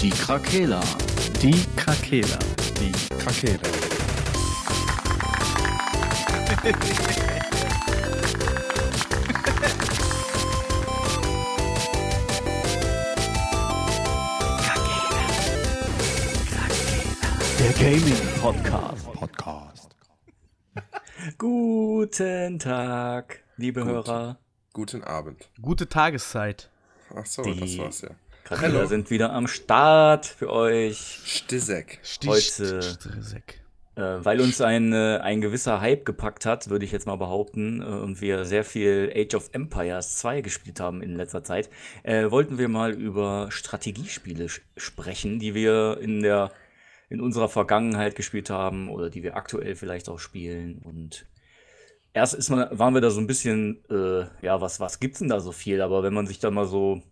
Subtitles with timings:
[0.00, 0.80] Die Krakela.
[1.42, 2.38] Die Krakela.
[2.80, 3.60] Die Krakela.
[17.58, 19.12] Der Gaming Podcast.
[19.12, 19.96] Podcast.
[21.38, 23.90] Guten Tag, liebe Gut.
[23.90, 24.38] Hörer.
[24.74, 25.48] Guten Abend.
[25.62, 26.70] Gute Tageszeit.
[27.14, 28.10] Ach so, Die- das war's ja.
[28.50, 28.86] Hallo.
[28.86, 31.98] sind wieder am Start für euch, Stissek.
[32.24, 33.60] Heute- Strisek.
[33.96, 37.80] äh, weil uns ein, äh, ein gewisser Hype gepackt hat, würde ich jetzt mal behaupten,
[37.80, 41.70] äh, und wir sehr viel Age of Empires 2 gespielt haben in letzter Zeit,
[42.02, 46.52] äh, wollten wir mal über Strategiespiele sprechen, die wir in der
[47.08, 51.24] in unserer Vergangenheit gespielt haben oder die wir aktuell vielleicht auch spielen und
[52.12, 55.28] erst ist man, waren wir da so ein bisschen, äh, ja, was, was gibt's denn
[55.28, 55.80] da so viel?
[55.82, 57.02] Aber wenn man sich dann mal so,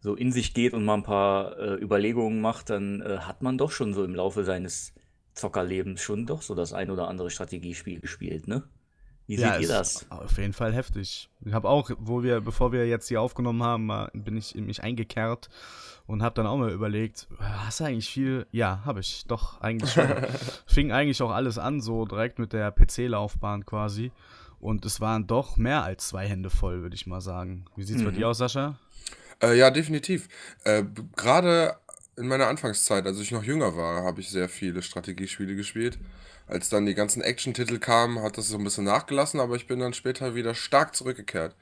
[0.00, 3.58] so in sich geht und mal ein paar äh, Überlegungen macht, dann äh, hat man
[3.58, 4.92] doch schon so im Laufe seines
[5.34, 8.62] Zockerlebens schon doch so das ein oder andere Strategiespiel gespielt, ne?
[9.28, 10.06] Wie seht ihr das?
[10.08, 11.28] Auf jeden Fall heftig.
[11.44, 14.84] Ich habe auch, wo wir, bevor wir jetzt hier aufgenommen haben, bin ich in mich
[14.84, 15.48] eingekehrt
[16.06, 18.46] und habe dann auch mal überlegt, hast du eigentlich viel?
[18.52, 19.24] Ja, habe ich.
[19.26, 20.06] Doch, eigentlich schon.
[20.66, 24.12] Fing eigentlich auch alles an, so direkt mit der PC-Laufbahn quasi.
[24.60, 27.64] Und es waren doch mehr als zwei Hände voll, würde ich mal sagen.
[27.74, 28.14] Wie sieht's bei Mhm.
[28.14, 28.78] dir aus, Sascha?
[29.42, 30.28] Äh, ja, definitiv.
[30.64, 30.84] Äh,
[31.16, 31.76] Gerade
[32.16, 35.98] in meiner Anfangszeit, als ich noch jünger war, habe ich sehr viele Strategiespiele gespielt.
[36.46, 39.80] Als dann die ganzen Action-Titel kamen, hat das so ein bisschen nachgelassen, aber ich bin
[39.80, 41.54] dann später wieder stark zurückgekehrt.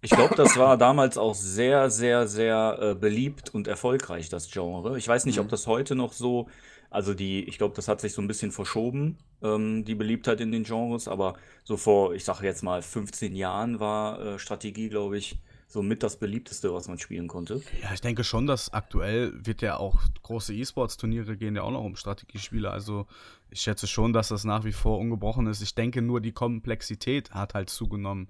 [0.00, 4.98] Ich glaube, das war damals auch sehr, sehr, sehr äh, beliebt und erfolgreich, das Genre.
[4.98, 6.48] Ich weiß nicht, ob das heute noch so,
[6.90, 10.52] also die, ich glaube, das hat sich so ein bisschen verschoben, ähm, die Beliebtheit in
[10.52, 15.16] den Genres, aber so vor, ich sage jetzt mal, 15 Jahren war äh, Strategie, glaube
[15.16, 15.38] ich,
[15.74, 17.60] so mit das beliebteste, was man spielen konnte.
[17.82, 21.82] Ja, ich denke schon, dass aktuell wird ja auch große E-Sports-Turniere gehen ja auch noch
[21.82, 22.70] um Strategiespiele.
[22.70, 23.08] Also
[23.54, 25.62] ich schätze schon, dass das nach wie vor ungebrochen ist.
[25.62, 28.28] Ich denke nur, die Komplexität hat halt zugenommen.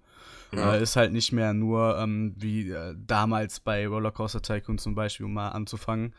[0.53, 0.75] Ja.
[0.75, 5.25] Äh, ist halt nicht mehr nur ähm, wie äh, damals bei Rollercoaster Tycoon zum Beispiel,
[5.25, 6.15] um mal anzufangen.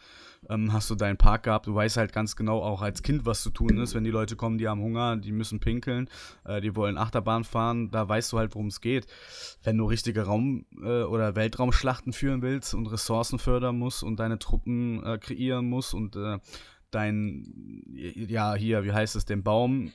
[0.50, 3.42] Ähm, hast du deinen Park gehabt, du weißt halt ganz genau auch als Kind, was
[3.42, 6.08] zu tun ist, wenn die Leute kommen, die haben Hunger, die müssen pinkeln,
[6.44, 9.08] äh, die wollen Achterbahn fahren, da weißt du halt, worum es geht.
[9.64, 14.38] Wenn du richtige Raum- äh, oder Weltraumschlachten führen willst und Ressourcen fördern musst und deine
[14.38, 16.38] Truppen äh, kreieren musst und äh,
[16.96, 19.92] dein, ja, hier, wie heißt es, den Baum,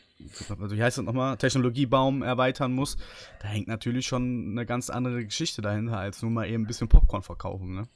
[0.61, 2.97] also wie heißt das nochmal, Technologiebaum erweitern muss,
[3.41, 6.89] da hängt natürlich schon eine ganz andere Geschichte dahinter, als nur mal eben ein bisschen
[6.89, 7.89] Popcorn verkaufen, ne?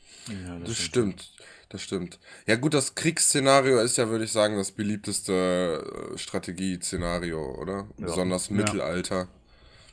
[0.47, 1.32] Ja, Das stimmt,
[1.69, 2.19] das stimmt.
[2.47, 7.88] Ja gut, das Kriegsszenario ist ja, würde ich sagen, das beliebteste äh, Strategie-Szenario, oder?
[7.98, 8.06] Ja.
[8.06, 8.54] Besonders Ja.
[8.56, 9.28] Mittelalter.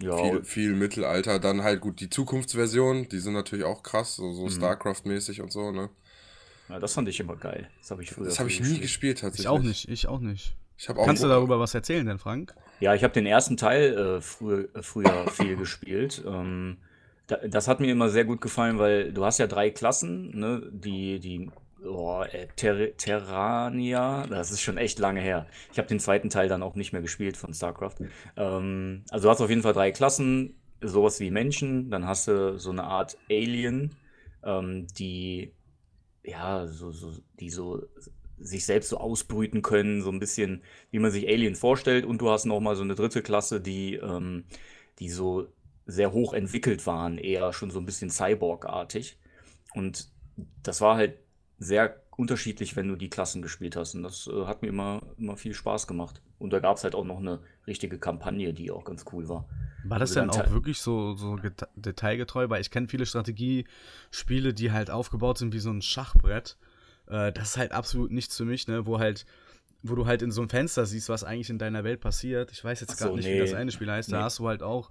[0.02, 1.38] Ja, Viel, viel Mittelalter.
[1.38, 4.36] Dann halt gut die Zukunftsversion, die sind natürlich auch krass, so, Mhm.
[4.36, 5.90] so StarCraft-mäßig und so, ne?
[6.72, 7.70] Ja, das fand ich immer geil.
[7.80, 9.46] Das habe ich früher Das habe ich nie gespielt tatsächlich.
[9.46, 10.56] Ich auch nicht, ich auch nicht.
[10.78, 12.56] Ich auch Kannst du darüber was erzählen denn, Frank?
[12.80, 16.24] Ja, ich habe den ersten Teil äh, früher, äh, früher viel gespielt.
[16.26, 16.78] Ähm,
[17.28, 20.64] da, das hat mir immer sehr gut gefallen, weil du hast ja drei Klassen, ne?
[20.72, 21.52] Die, die
[21.86, 25.46] oh, äh, Ter Terrania, das ist schon echt lange her.
[25.72, 27.96] Ich habe den zweiten Teil dann auch nicht mehr gespielt von StarCraft.
[28.38, 32.58] Ähm, also du hast auf jeden Fall drei Klassen, sowas wie Menschen, dann hast du
[32.58, 33.96] so eine Art Alien,
[34.44, 35.54] ähm, die
[36.24, 37.84] ja, so, so, die so
[38.38, 42.06] sich selbst so ausbrüten können, so ein bisschen, wie man sich Aliens vorstellt.
[42.06, 44.46] Und du hast noch mal so eine dritte Klasse, die, ähm,
[45.00, 45.48] die so
[45.86, 49.18] sehr hoch entwickelt waren, eher schon so ein bisschen Cyborg-artig.
[49.74, 50.10] Und
[50.64, 51.20] das war halt
[51.60, 53.96] sehr unterschiedlich, wenn du die Klassen gespielt hast.
[53.96, 56.22] Und das äh, hat mir immer, immer viel Spaß gemacht.
[56.42, 59.48] Und da gab es halt auch noch eine richtige Kampagne, die auch ganz cool war.
[59.84, 61.38] War das Also denn dann auch te- wirklich so, so
[61.76, 62.50] detailgetreu?
[62.50, 66.58] Weil ich kenne viele Strategiespiele, die halt aufgebaut sind wie so ein Schachbrett.
[67.08, 68.86] Äh, das ist halt absolut nichts für mich, ne?
[68.86, 69.26] Wo halt,
[69.84, 72.52] wo du halt in so einem Fenster siehst, was eigentlich in deiner Welt passiert.
[72.52, 73.36] Ich weiß jetzt so, gerade nicht, nee.
[73.36, 74.12] wie das eine Spiel heißt.
[74.12, 74.24] Da Nee.
[74.24, 74.90] hast du halt auch,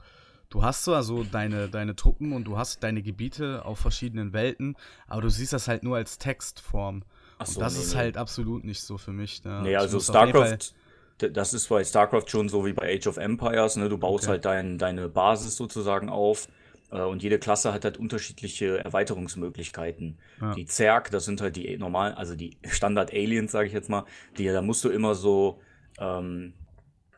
[0.49, 4.77] du hast zwar so deine, deine Truppen und du hast deine Gebiete auf verschiedenen Welten,
[5.07, 7.03] aber du siehst das halt nur als Textform.
[7.39, 9.45] Ach Und so, das nee, ist halt absolut nicht so für mich.
[9.45, 9.61] Ne?
[9.63, 10.75] Nee, also StarCraft,
[11.23, 13.89] das ist bei StarCraft schon so wie bei Age of Empires, ne?
[13.89, 14.31] Du baust Okay.
[14.33, 16.49] halt dein, deine Basis sozusagen auf
[16.91, 20.19] äh, und jede Klasse hat halt unterschiedliche Erweiterungsmöglichkeiten.
[20.41, 20.55] Ja.
[20.55, 24.05] Die Zerg, das sind halt die normalen, also die Standard-Aliens, sage ich jetzt mal,
[24.39, 25.61] die, da musst du immer so
[25.99, 26.55] ähm,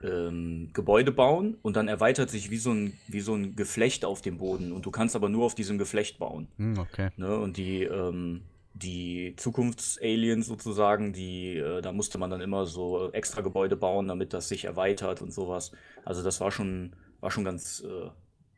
[0.03, 4.21] ähm, Gebäude bauen und dann erweitert sich wie so, ein, wie so ein Geflecht auf
[4.21, 6.49] dem Boden und du kannst aber nur auf diesem Geflecht bauen.
[6.57, 7.11] Hm, okay.
[7.17, 7.37] Ne?
[7.37, 8.43] Und die, ähm,
[8.75, 14.33] die Zukunftsaliens sozusagen, die, äh, da musste man dann immer so extra Gebäude bauen, damit
[14.33, 15.73] das sich erweitert und sowas.
[16.05, 18.11] Also das war schon, war schon ganz, äh,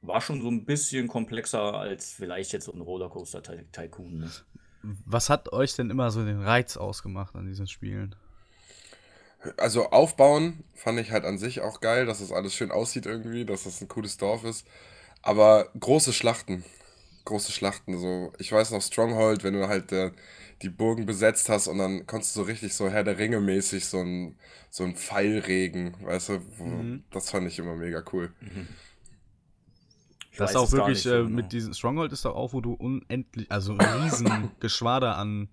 [0.03, 4.19] war schon so ein bisschen komplexer als vielleicht jetzt so ein Rollercoaster Ty- Tycoon.
[4.19, 4.31] Ne?
[5.07, 8.15] was hat euch denn immer so den Reiz ausgemacht an diesen Spielen?
[9.57, 13.45] Also aufbauen fand ich halt an sich auch geil, dass das alles schön aussieht irgendwie,
[13.45, 14.67] dass das ein cooles Dorf ist.
[15.23, 16.65] Aber große Schlachten,
[17.25, 18.33] große Schlachten, so.
[18.39, 20.11] Ich weiß noch Stronghold, wenn du halt äh,
[20.63, 23.87] die Burgen besetzt hast und dann konntest du so richtig so Herr der Ringe mäßig
[23.87, 24.37] so ein,
[24.71, 27.05] so ein Pfeilregen, weißt du, wo, Mhm.
[27.11, 28.33] das fand ich immer mega cool.
[30.37, 31.29] Das ist weiß auch wirklich, äh, genau.
[31.29, 35.49] mit diesem Stronghold ist doch auch, wo du unendlich, also ein riesen Geschwader an,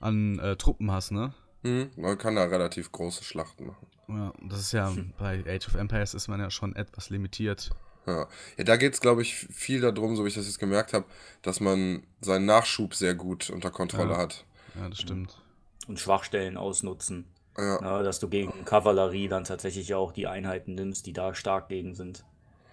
[0.00, 1.32] an äh, Truppen hast, ne?
[1.62, 1.90] Mhm.
[1.96, 3.86] Man kann da relativ große Schlachten machen.
[4.08, 7.70] Ja, das ist ja, bei Age of Empires ist man ja schon etwas limitiert.
[8.06, 10.92] Ja, ja da geht es, glaube ich, viel darum, so wie ich das jetzt gemerkt
[10.92, 11.06] habe,
[11.42, 14.18] dass man seinen Nachschub sehr gut unter Kontrolle Ja.
[14.18, 14.44] hat.
[14.74, 15.42] Ja, das stimmt.
[15.88, 17.26] Und Schwachstellen ausnutzen.
[17.56, 21.68] Ja, Ja, dass du gegen Kavallerie dann tatsächlich auch die Einheiten nimmst, die da stark
[21.68, 22.24] gegen sind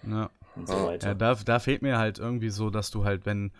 [0.02, 0.30] Ja.
[0.54, 0.84] und so Ja.
[0.84, 1.08] weiter.
[1.08, 3.52] Ja, da, da fehlt mir halt irgendwie so, dass du halt, wenn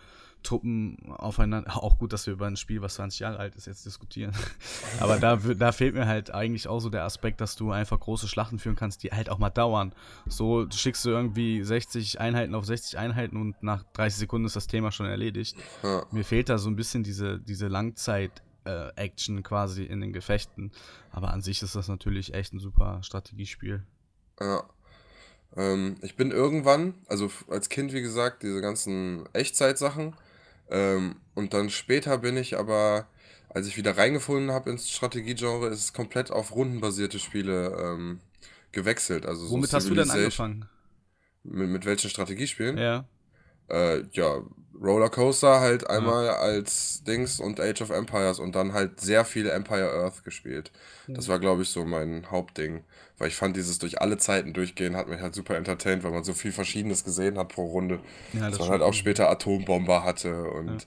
[0.43, 3.85] Truppen aufeinander, auch gut, dass wir über ein Spiel, was 20 Jahre alt ist, jetzt
[3.87, 4.33] diskutieren.
[5.01, 8.29] Aber da, da fehlt mir halt eigentlich auch so der Aspekt, dass du einfach große
[8.29, 9.95] Schlachten führen kannst, die halt auch mal dauern.
[10.27, 14.67] So schickst du irgendwie 60 Einheiten auf 60 Einheiten und nach 30 Sekunden ist das
[14.67, 15.57] Thema schon erledigt.
[15.83, 16.05] ja.
[16.11, 20.73] Mir fehlt da so ein bisschen diese, diese Langzeit-Action quasi in den Gefechten.
[21.11, 23.83] Aber an sich ist das natürlich echt ein super Strategiespiel.
[24.41, 24.65] Ja.
[25.57, 30.15] Ähm, ich bin irgendwann, also als Kind, wie gesagt, diese ganzen Echtzeitsachen.
[30.71, 33.09] Ähm, und dann später bin ich aber,
[33.49, 38.21] als ich wieder reingefunden habe ins Strategiegenre, ist es komplett auf rundenbasierte Spiele ähm,
[38.73, 39.27] gewechselt.
[39.27, 40.69] Also so Womit hast du denn angefangen?
[41.45, 42.77] Mit, mit welchen Strategiespielen?
[42.79, 43.07] Ja.
[43.69, 44.43] Äh, ja,
[44.81, 49.91] Rollercoaster halt einmal als Dings und Age of Empires und dann halt sehr viel Empire
[49.91, 50.71] Earth gespielt.
[51.09, 52.85] Das war, glaube ich, so mein Hauptding.
[53.17, 56.23] Weil ich fand, dieses durch alle Zeiten durchgehen hat mich halt super entertained, weil man
[56.23, 57.99] so viel Verschiedenes gesehen hat pro Runde.
[58.33, 60.87] Ja, dass das man halt auch später Atombomber hatte und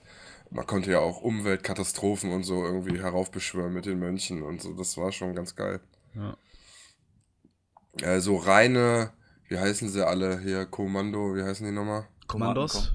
[0.50, 4.72] man konnte ja auch Umweltkatastrophen und so irgendwie heraufbeschwören mit den Mönchen und so.
[4.72, 5.80] Das war schon ganz geil.
[6.14, 6.38] Ja.
[8.20, 9.12] So reine,
[9.48, 10.64] wie heißen sie alle hier?
[10.64, 12.06] Kommando, wie heißen die nochmal?
[12.32, 12.92] Kommandos?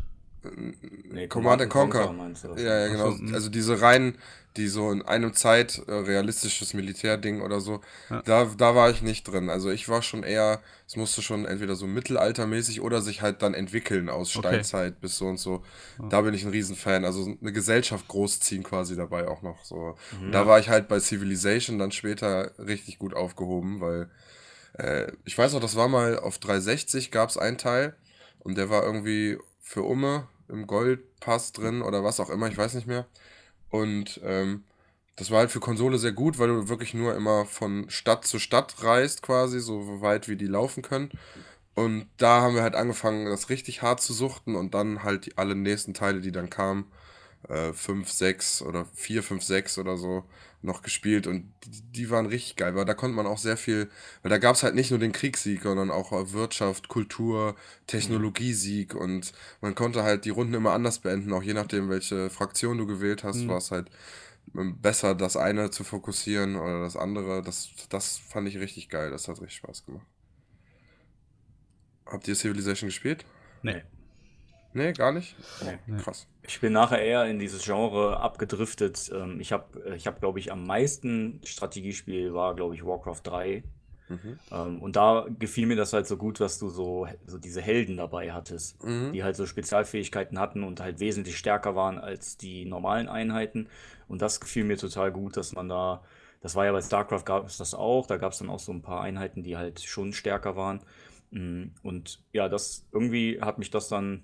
[1.10, 2.12] Nee, Command and Conquer.
[2.14, 3.12] meinst du Ja, ja, genau.
[3.12, 3.34] So, mhm.
[3.34, 4.18] Also diese reinen,
[4.56, 8.22] die so in einem Zeit äh, realistisches Militärding oder so, Ja.
[8.22, 9.50] da, da war ich nicht drin.
[9.50, 13.54] Also ich war schon eher, es musste schon entweder so mittelaltermäßig oder sich halt dann
[13.56, 14.48] entwickeln aus Okay.
[14.48, 15.64] Steinzeit bis so und so.
[16.10, 17.04] Da bin ich ein Riesenfan.
[17.04, 19.98] Also eine Gesellschaft großziehen quasi dabei auch noch so.
[20.20, 20.28] Mhm.
[20.28, 24.10] Und Da war ich halt bei Civilization dann später richtig gut aufgehoben, weil
[24.78, 27.96] äh, ich weiß noch, das war mal auf 360 gab es einen Teil
[28.40, 32.74] und der war irgendwie für Umme im Goldpass drin oder was auch immer, ich weiß
[32.76, 33.06] nicht mehr.
[33.70, 34.64] Und ähm,
[35.18, 38.40] das war halt für Konsole sehr gut, weil du wirklich nur immer von Stadt zu
[38.40, 41.12] Stadt reist, quasi, so weit wie die laufen können.
[41.74, 45.38] Und da haben wir halt angefangen, das richtig hart zu suchten und dann halt die,
[45.38, 46.86] alle nächsten Teile, die dann kamen,
[47.48, 50.24] 5, 6 oder 4, 5, 6 oder so
[50.62, 53.90] noch gespielt und die, die waren richtig geil, weil da konnte man auch sehr viel,
[54.22, 57.56] weil da gab es halt nicht nur den Kriegssieg, sondern auch Wirtschaft, Kultur,
[57.86, 62.78] Technologiesieg und man konnte halt die Runden immer anders beenden, auch je nachdem, welche Fraktion
[62.78, 63.48] du gewählt hast, Mhm.
[63.50, 63.90] war es halt
[64.56, 67.42] ähm, besser, das eine zu fokussieren oder das andere.
[67.42, 70.06] Das, das fand ich richtig geil, das hat richtig Spaß gemacht.
[72.06, 73.26] Habt ihr Civilization gespielt?
[73.62, 73.84] Nee.
[74.74, 75.36] Nee, gar nicht?
[75.64, 75.98] Nee.
[76.02, 76.28] Krass.
[76.44, 79.12] Ich bin nachher eher in dieses Genre abgedriftet.
[79.14, 83.64] Ähm, Ich habe, ich hab, glaube ich, am meisten Strategiespiel war, glaube ich, Warcraft 3.
[84.10, 84.40] Mhm.
[84.52, 87.98] Ähm, und da gefiel mir das halt so gut, dass du so, so diese Helden
[87.98, 89.12] dabei hattest, Mhm.
[89.14, 93.68] die halt so Spezialfähigkeiten hatten und halt wesentlich stärker waren als die normalen Einheiten.
[94.08, 96.04] Und das gefiel mir total gut, dass man da,
[96.40, 98.72] das war ja bei StarCraft gab es das auch, da gab es dann auch so
[98.72, 100.80] ein paar Einheiten, die halt schon stärker waren.
[101.32, 104.22] Mm, Und ja, das irgendwie hat mich das dann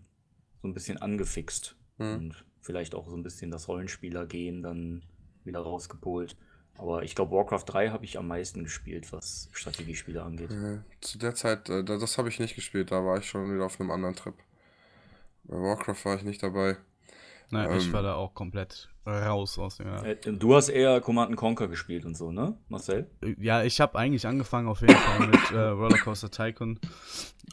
[0.63, 2.15] so ein bisschen angefixt Mhm.
[2.15, 5.03] und vielleicht auch so ein bisschen das Rollenspieler-Gehen dann
[5.43, 6.36] wieder rausgepolt.
[6.77, 10.50] Aber ich glaube, Warcraft 3 habe ich am meisten gespielt, was Strategiespiele angeht.
[10.50, 13.53] Äh, Zu der Zeit, äh, da- das habe ich nicht gespielt, da war ich schon
[13.53, 14.34] wieder auf einem anderen Trip.
[15.43, 16.77] Bei Warcraft war ich nicht dabei.
[17.51, 17.93] Nein, ich Ähm.
[17.93, 19.88] war da auch komplett raus aus dem.
[19.88, 23.08] Ja, Äh, Du hast eher Command Conquer gespielt und so, ne, Marcel?
[23.38, 26.79] ja ich habe eigentlich angefangen auf jeden Fall mit äh, Rollercoaster Tycoon.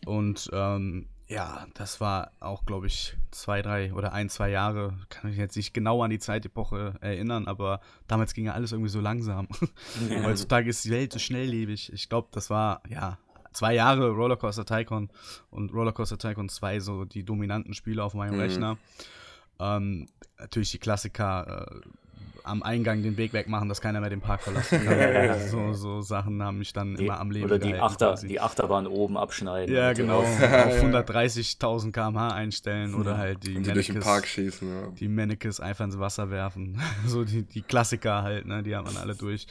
[0.07, 4.95] Und ähm, ja, das war auch, glaube ich, zwei, drei oder ein, zwei Jahre.
[5.09, 8.91] Kann mich jetzt nicht genau an die Zeitepoche erinnern, aber damals ging ja alles irgendwie
[8.91, 9.47] so langsam.
[10.11, 10.25] Ja.
[10.25, 11.93] Heutzutage ist die Welt so schnelllebig.
[11.93, 13.17] Ich glaube, das war, ja,
[13.53, 15.09] zwei Jahre Rollercoaster Tycoon
[15.51, 18.41] und Rollercoaster Tycoon 2 so die dominanten Spiele auf meinem Mhm.
[18.41, 18.79] Rechner.
[19.61, 20.09] Ähm,
[20.39, 21.81] natürlich die Klassiker, äh,
[22.44, 25.49] am Eingang den Weg wegmachen, dass keiner mehr den Park verlassen kann.
[25.49, 28.40] so, so Sachen haben mich dann Die, immer am Leben oder die, gehalten Achter, die
[28.40, 29.75] Achterbahn oben abschneiden.
[29.75, 30.18] Ja, genau.
[30.20, 34.88] Auf 130.000 km/h einstellen oder halt die Und die durch den Park Mannequins, schießen, ja.
[34.90, 36.80] die Mannequins einfach ins Wasser werfen.
[37.06, 38.62] so die, die Klassiker halt, ne?
[38.62, 39.47] Die hat man alle durch.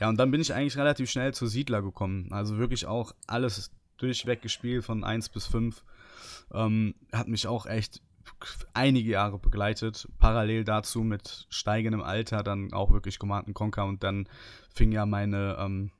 [0.00, 2.28] Ja, und dann bin ich eigentlich relativ schnell zu Siedler gekommen.
[2.30, 5.84] Also wirklich auch alles durchweg gespielt von 1 bis 5.
[6.52, 8.02] Ähm, hat mich auch echt
[8.72, 10.08] einige Jahre begleitet.
[10.18, 14.28] Parallel dazu mit steigendem Alter dann auch wirklich Command Conquer und dann
[14.74, 15.90] fing ja meine ähm,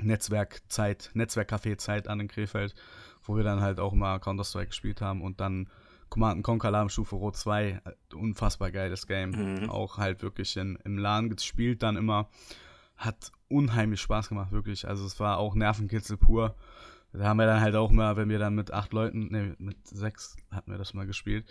[0.00, 2.74] Netzwerkzeit, Netzwerkcafé-Zeit an in Krefeld,
[3.22, 5.68] wo wir dann halt auch mal Counter-Strike gespielt haben und dann
[6.08, 9.30] Command Conquer Alarmstufe Rot 2, äh, unfassbar geiles Game.
[9.30, 9.70] Mhm.
[9.70, 12.28] Auch halt wirklich in, im LAN gespielt dann immer.
[12.96, 14.86] Hat unheimlich Spaß gemacht, wirklich.
[14.86, 16.56] Also es war auch Nervenkitzel pur.
[17.12, 19.84] Da haben wir dann halt auch mal, wenn wir dann mit acht Leuten, ne, mit
[19.86, 21.44] sechs hatten wir das mal gespielt,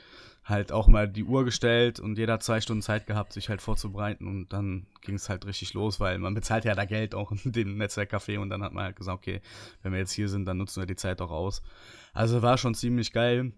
[0.45, 4.25] halt auch mal die Uhr gestellt und jeder zwei Stunden Zeit gehabt, sich halt vorzubereiten
[4.25, 7.51] und dann ging es halt richtig los, weil man bezahlt ja da Geld auch in
[7.51, 9.41] dem Netzwerkcafé und dann hat man halt gesagt, okay,
[9.83, 11.61] wenn wir jetzt hier sind, dann nutzen wir die Zeit auch aus.
[12.13, 13.51] Also war schon ziemlich geil.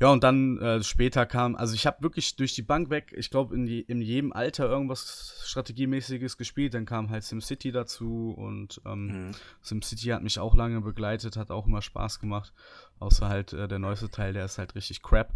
[0.00, 3.30] Ja, und dann äh, später kam, also ich habe wirklich durch die Bank weg, ich
[3.30, 6.74] glaube, in, die, in jedem Alter irgendwas Strategiemäßiges gespielt.
[6.74, 9.30] Dann kam halt SimCity dazu und ähm, Mhm.
[9.62, 12.52] SimCity hat mich auch lange begleitet, hat auch immer Spaß gemacht.
[12.98, 15.32] Außer halt äh, der neueste Teil, der ist halt richtig crap.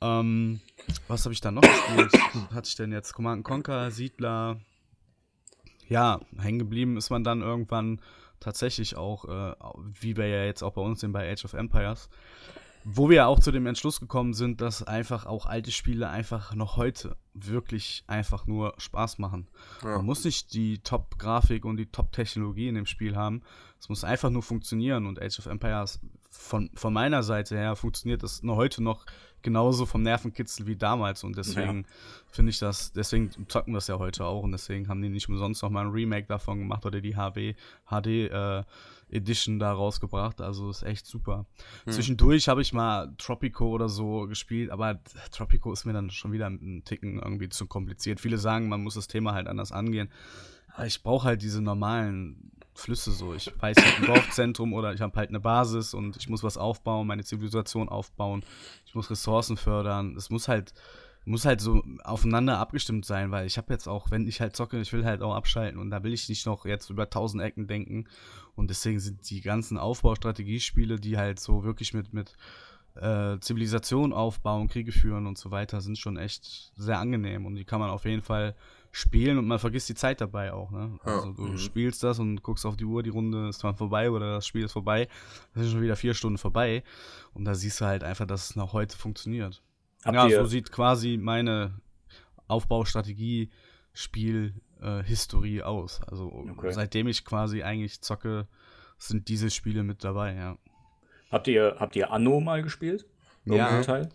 [0.00, 0.60] Ähm,
[1.08, 2.12] was habe ich dann noch gespielt?
[2.54, 4.60] Hatte ich denn jetzt Command Conquer, Siedler?
[5.88, 8.00] Ja, hängen geblieben ist man dann irgendwann
[8.40, 9.54] tatsächlich auch, äh,
[10.00, 12.08] wie wir ja jetzt auch bei uns sind bei Age of Empires.
[12.84, 16.54] Wo wir ja auch zu dem Entschluss gekommen sind, dass einfach auch alte Spiele einfach
[16.54, 19.48] noch heute wirklich einfach nur Spaß machen.
[19.82, 19.96] Ja.
[19.96, 23.42] Man muss nicht die Top-Grafik und die Top-Technologie in dem Spiel haben.
[23.80, 25.06] Es muss einfach nur funktionieren.
[25.06, 26.00] Und Age of Empires
[26.30, 29.06] von, von meiner Seite her funktioniert das nur heute noch
[29.44, 31.22] genauso vom Nervenkitzel wie damals.
[31.22, 31.86] Und deswegen
[32.30, 34.42] finde ich das, deswegen zocken wir es ja heute auch.
[34.42, 37.54] Und deswegen haben die nicht umsonst noch mal ein Remake davon gemacht oder die HW,
[37.86, 38.64] HD äh,
[39.10, 40.40] Edition da rausgebracht.
[40.40, 41.46] Also ist echt super.
[41.86, 46.48] Zwischendurch habe ich mal Tropico oder so gespielt, aber Tropico ist mir dann schon wieder
[46.48, 48.20] ein Ticken irgendwie zu kompliziert.
[48.20, 50.08] Viele sagen, man muss das Thema halt anders angehen.
[50.74, 53.34] Aber ich brauche halt diese normalen Flüsse so.
[53.34, 56.56] Ich weiß halt ein Dorfzentrum oder ich habe halt eine Basis und ich muss was
[56.56, 58.42] aufbauen, meine Zivilisation aufbauen.
[58.84, 60.16] Ich muss Ressourcen fördern.
[60.16, 60.74] Es muss halt
[61.24, 64.80] muss halt so aufeinander abgestimmt sein, weil ich habe jetzt auch, wenn ich halt zocke,
[64.80, 67.66] ich will halt auch abschalten und da will ich nicht noch jetzt über tausend Ecken
[67.66, 68.06] denken
[68.56, 72.36] und deswegen sind die ganzen Aufbaustrategiespiele, die halt so wirklich mit mit
[72.96, 77.64] äh, Zivilisation aufbauen, Kriege führen und so weiter, sind schon echt sehr angenehm und die
[77.64, 78.54] kann man auf jeden Fall
[78.92, 80.70] spielen und man vergisst die Zeit dabei auch.
[80.70, 81.00] Ne?
[81.02, 81.58] Also du Mhm.
[81.58, 84.64] spielst das und guckst auf die Uhr, die Runde ist dann vorbei oder das Spiel
[84.64, 85.08] ist vorbei,
[85.52, 86.84] dann sind schon wieder vier Stunden vorbei
[87.32, 89.60] und da siehst du halt einfach, dass es noch heute funktioniert.
[90.04, 91.80] Habt ja, ihr, so sieht quasi meine
[92.46, 93.50] Aufbaustrategie
[93.92, 96.00] Spiel äh, Historie aus.
[96.06, 96.72] Also Okay.
[96.72, 98.46] seitdem ich quasi eigentlich zocke,
[98.98, 100.58] sind diese Spiele mit dabei, ja.
[101.30, 103.06] habt ihr, habt ihr Anno mal gespielt?
[103.44, 103.82] Ja.
[103.82, 104.08] Teil?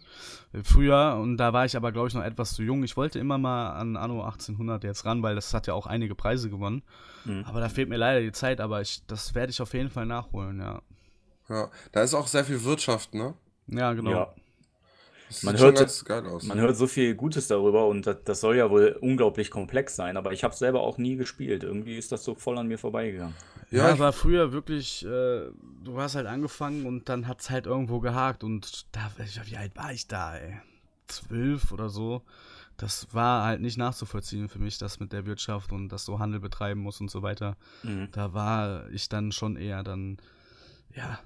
[0.64, 2.84] Früher, und da war ich aber, glaube ich, noch etwas zu jung.
[2.84, 6.16] Ich wollte immer mal an Anno 1800 jetzt ran, weil das hat ja auch einige
[6.16, 6.82] Preise gewonnen.
[7.26, 7.44] Mhm.
[7.46, 10.08] Aber da fehlt mir leider die Zeit, aber ich, das werde ich auf jeden Fall
[10.08, 10.82] nachholen, ja.
[11.48, 13.36] Ja, da ist auch sehr viel Wirtschaft, ne?
[13.68, 14.12] Ja, genau.
[14.12, 14.34] Ja.
[15.30, 16.44] Das Man hört- aus.
[16.44, 20.18] Man hört so viel Gutes darüber und das, das soll ja wohl unglaublich komplex sein,
[20.18, 21.64] aber ich habe es selber auch nie gespielt.
[21.64, 23.36] Irgendwie ist das so voll an mir vorbeigegangen.
[23.70, 25.46] Ja, Ja, war früher wirklich, äh,
[25.84, 29.12] du hast halt angefangen und dann hat's halt irgendwo gehakt und da,
[29.46, 30.60] wie alt war ich da, ey?
[31.08, 32.24] Zwölf oder so.
[32.78, 36.40] Das war halt nicht nachzuvollziehen für mich, das mit der Wirtschaft und dass du Handel
[36.40, 37.56] betreiben musst und so weiter.
[37.84, 38.08] Mhm.
[38.14, 40.18] Da war ich dann schon eher dann,
[40.96, 41.20] ja,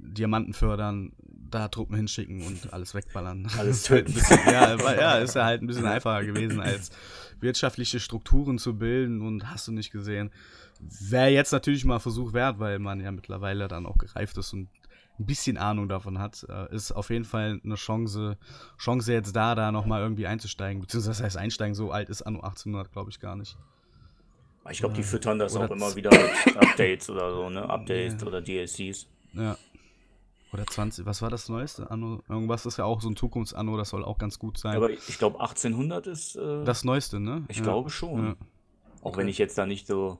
[0.00, 1.12] Diamanten fördern,
[1.50, 3.48] da Truppen hinschicken und alles wegballern.
[3.58, 4.12] Alles töten.
[4.12, 6.90] bisschen, ja, war, ja, ist ja halt ein bisschen einfacher gewesen, als
[7.40, 10.30] wirtschaftliche Strukturen zu bilden und hast du nicht gesehen.
[10.80, 14.68] Wäre jetzt natürlich mal Versuch wert, weil man ja mittlerweile dann auch gereift ist und
[15.18, 18.38] ein bisschen Ahnung davon hat, äh, ist auf jeden Fall eine Chance,
[18.78, 20.80] Chance jetzt da, da nochmal irgendwie einzusteigen.
[20.80, 23.56] Beziehungsweise das heißt einsteigen, so alt ist Anno 1800, glaube ich, gar nicht.
[24.70, 27.68] Ich glaube, die füttern das Oder auch immer wieder mit Updates oder so, ne?
[27.68, 29.06] Updates oder DLCs.
[29.32, 29.56] Ja.
[30.52, 31.90] Oder 20, was war das Neueste?
[31.90, 34.76] Anno, irgendwas ist ja auch so ein Zukunftsanno, das soll auch ganz gut sein.
[34.76, 36.36] Aber ich glaube, 1800 ist.
[36.36, 37.44] Äh, das Neueste, ne?
[37.48, 37.64] ich ja.
[37.64, 38.26] glaube schon.
[38.28, 38.36] Ja.
[39.02, 40.18] Auch wenn ich jetzt da nicht so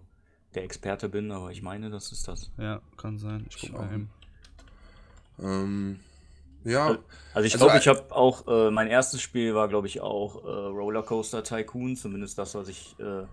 [0.55, 2.51] der Experte bin, aber ich meine, das ist das.
[2.59, 3.47] Ja, kann sein.
[3.49, 4.11] Ich guck mal eben.
[5.41, 6.01] ähm,
[6.65, 6.99] ja,
[7.33, 10.45] Also ich Also, glaube, ich habe auch, äh, mein erstes Spiel war, glaube ich, auch
[10.45, 13.25] äh, Rollercoaster Tycoon, zumindest das, was ich, äh,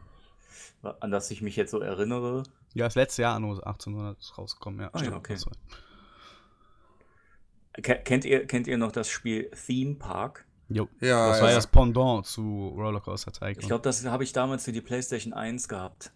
[1.00, 2.44] an das ich mich jetzt so erinnere.
[2.74, 4.88] Ja, das letzte Jahr Anno 1800 ist rausgekommen, ja.
[4.88, 5.38] Ah, ja, stimmt, okay.
[7.82, 10.46] Kennt ihr, kennt ihr noch das Spiel Theme Park?
[10.70, 10.88] Jo.
[11.00, 11.52] Ja, das war ja.
[11.52, 13.56] ja das Pendant zu Rollercoaster Tycoon.
[13.60, 16.12] Ich glaube, das habe ich damals für die PlayStation 1 gehabt.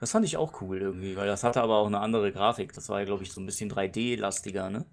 [0.00, 2.72] Das fand ich auch cool irgendwie, weil das hatte aber auch eine andere Grafik.
[2.72, 4.86] Das war ja, glaube ich, so ein bisschen 3D-lastiger, ne?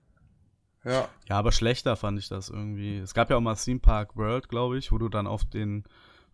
[0.83, 2.97] Ja, Ja, aber schlechter fand ich das irgendwie.
[2.97, 5.83] Es gab ja auch mal Theme Park World, glaube ich, wo du dann auf den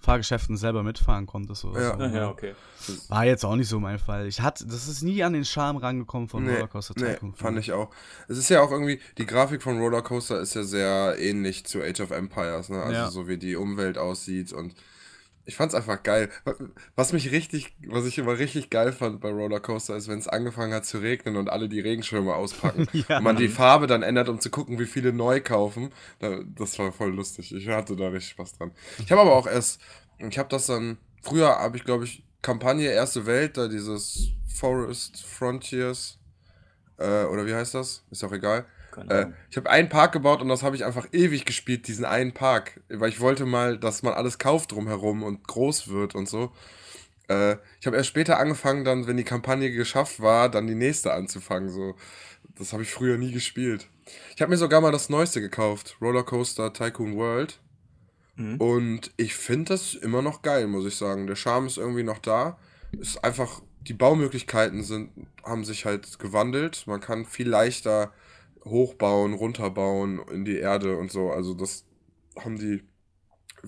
[0.06, 1.66] Fahrgeschäften selber mitfahren konntest.
[1.66, 1.94] Oder Ja.
[1.98, 2.04] so.
[2.04, 2.54] Ja, ja, okay.
[3.10, 4.28] War jetzt auch nicht so mein Fall.
[4.28, 7.74] Ich hatte, das ist nie an den Charme rangekommen von nee, Rollercoaster nee, fand ich
[7.74, 7.90] auch.
[8.28, 12.00] Es ist ja auch irgendwie, die Grafik von Rollercoaster ist ja sehr ähnlich zu Age
[12.02, 12.82] of Empires, ne?
[12.82, 13.10] Also Ja.
[13.10, 14.76] so wie die Umwelt aussieht und
[15.46, 16.30] ich fand's einfach geil.
[16.96, 20.74] Was mich richtig, was ich immer richtig geil fand bei Rollercoaster ist, wenn es angefangen
[20.74, 23.18] hat zu regnen und alle die Regenschirme auspacken Ja.
[23.18, 25.92] und man die Farbe dann ändert, um zu gucken, wie viele neu kaufen.
[26.20, 27.54] Da- Das war voll lustig.
[27.54, 28.72] Ich hatte da richtig Spaß dran.
[29.00, 29.80] Ich habe aber auch erst,
[30.18, 35.24] ich habe das dann, früher habe ich glaube ich Kampagne Erste Welt, da dieses Forest
[35.26, 36.18] Frontiers,
[36.98, 38.04] äh, oder wie heißt das?
[38.12, 38.66] Ist auch egal.
[39.10, 42.34] Äh, ich habe einen Park gebaut und das habe ich einfach ewig gespielt, diesen einen
[42.34, 42.82] Park.
[42.90, 46.52] Weil ich wollte mal, dass man alles kauft drumherum und groß wird und so.
[47.28, 51.14] Äh, ich habe erst später angefangen, dann, wenn die Kampagne geschafft war, dann die nächste
[51.14, 51.70] anzufangen.
[51.70, 51.96] So.
[52.58, 53.88] Das habe ich früher nie gespielt.
[54.36, 57.60] Ich habe mir sogar mal das Neueste gekauft, Rollercoaster Tycoon World.
[58.36, 58.58] Mhm.
[58.58, 61.28] Und ich finde das immer noch geil, muss ich sagen.
[61.28, 62.58] Der Charme ist irgendwie noch da.
[62.92, 65.10] Ist einfach, die Baumöglichkeiten sind,
[65.44, 66.84] haben sich halt gewandelt.
[66.86, 68.12] Man kann viel leichter
[68.66, 71.30] hochbauen, runterbauen in die Erde und so.
[71.32, 71.86] Also das
[72.38, 72.84] haben die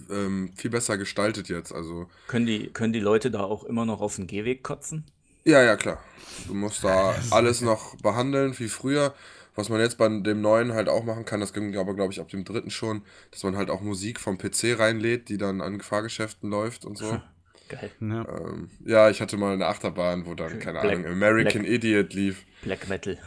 [0.10, 1.74] ähm, viel besser gestaltet jetzt.
[1.74, 5.06] Also Können die, können die Leute da auch immer noch auf den Gehweg kotzen?
[5.44, 6.04] ja, ja, klar.
[6.48, 9.14] Du musst da alles noch behandeln wie früher.
[9.56, 12.20] Was man jetzt bei dem neuen halt auch machen kann, das ging aber, glaube ich,
[12.20, 13.02] ab dem dritten schon,
[13.32, 17.20] dass man halt auch Musik vom PC reinlädt, die dann an Fahrgeschäften läuft und so.
[17.70, 17.92] Geil.
[18.00, 18.26] Ja.
[18.30, 22.14] ähm, ja, ich hatte mal eine Achterbahn, wo dann, keine Black- Ahnung, American Black- Idiot
[22.14, 22.46] lief.
[22.62, 23.18] Black Metal.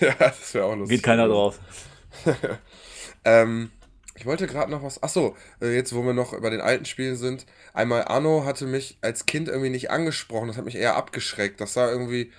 [0.00, 0.98] ja, das wäre auch lustig.
[0.98, 1.58] Geht keiner drauf.
[3.24, 3.70] Ähm,
[4.14, 5.02] ich wollte gerade noch was.
[5.02, 7.44] Achso, äh, jetzt wo wir noch bei den alten Spielen sind.
[7.74, 10.46] Einmal Anno hatte mich als Kind irgendwie nicht angesprochen.
[10.48, 11.60] Das hat mich eher abgeschreckt.
[11.60, 12.32] Das sah irgendwie.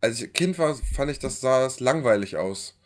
[0.00, 2.78] Als ich Kind war, fand ich, das sah das langweilig aus.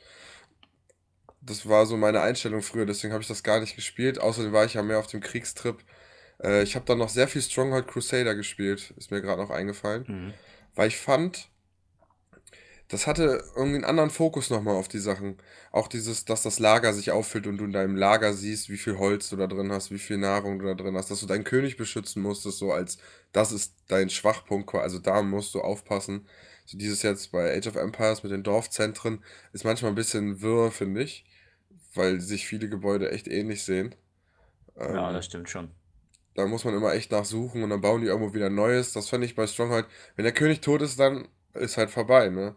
[1.43, 4.19] Das war so meine Einstellung früher, deswegen habe ich das gar nicht gespielt.
[4.19, 5.76] Außerdem war ich ja mehr auf dem Kriegstrip.
[6.42, 10.04] Äh, ich habe dann noch sehr viel Stronghold Crusader gespielt, ist mir gerade noch eingefallen.
[10.08, 10.34] Mhm.
[10.75, 11.50] Weil ich fand,
[12.88, 15.38] das hatte irgendwie einen anderen Fokus nochmal auf die Sachen.
[15.70, 18.98] Auch dieses, dass das Lager sich auffüllt und du in deinem Lager siehst, wie viel
[18.98, 21.44] Holz du da drin hast, wie viel Nahrung du da drin hast, dass du deinen
[21.44, 22.98] König beschützen musstest, so als
[23.33, 26.26] das ist dein Schwachpunkt, also da musst du aufpassen.
[26.66, 30.70] So dieses jetzt bei Age of Empires mit den Dorfzentren ist manchmal ein bisschen wirr,
[30.70, 31.24] finde ich,
[31.94, 33.94] weil sich viele Gebäude echt ähnlich sehen.
[34.76, 35.70] Ja, Ähm, das stimmt schon.
[36.35, 38.92] Da muss man immer echt nachsuchen und dann bauen die irgendwo wieder Neues.
[38.92, 39.87] Das fand ich bei Stronghold.
[40.16, 42.55] Wenn der König tot ist, dann ist halt vorbei, ne?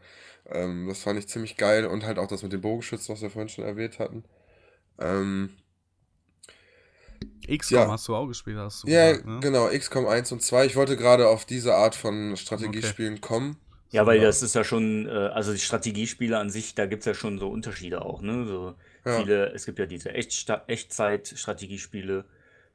[0.50, 3.30] Ähm, das fand ich ziemlich geil und halt auch das mit dem Bogenschützen, was wir
[3.30, 4.24] vorhin schon erwähnt hatten.
[5.00, 5.58] Ähm,
[7.48, 7.92] XCOM Ja.
[7.92, 9.40] hast du auch gespielt, hast du ja, gesagt, ne?
[9.42, 10.66] genau, XCOM 1 und 2.
[10.66, 13.58] Ich wollte gerade auf diese Art von Strategiespielen kommen.
[13.92, 14.26] Ja, weil Ja.
[14.26, 17.40] das ist ja schon, äh, also die Strategiespiele an sich, da gibt es ja schon
[17.40, 18.46] so Unterschiede auch, ne?
[18.46, 19.12] So Ja.
[19.18, 22.26] viele, es gibt ja diese Echtsta Echtzeit-Strategiespiele,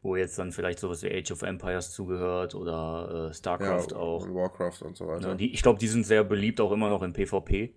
[0.02, 4.26] wo jetzt dann vielleicht sowas wie Age of Empires zugehört oder äh, Ja, StarCraft auch.
[4.26, 5.28] und Warcraft und so weiter.
[5.28, 5.36] Ne?
[5.36, 7.74] Die, ich glaube, die sind sehr beliebt auch immer noch im PvP.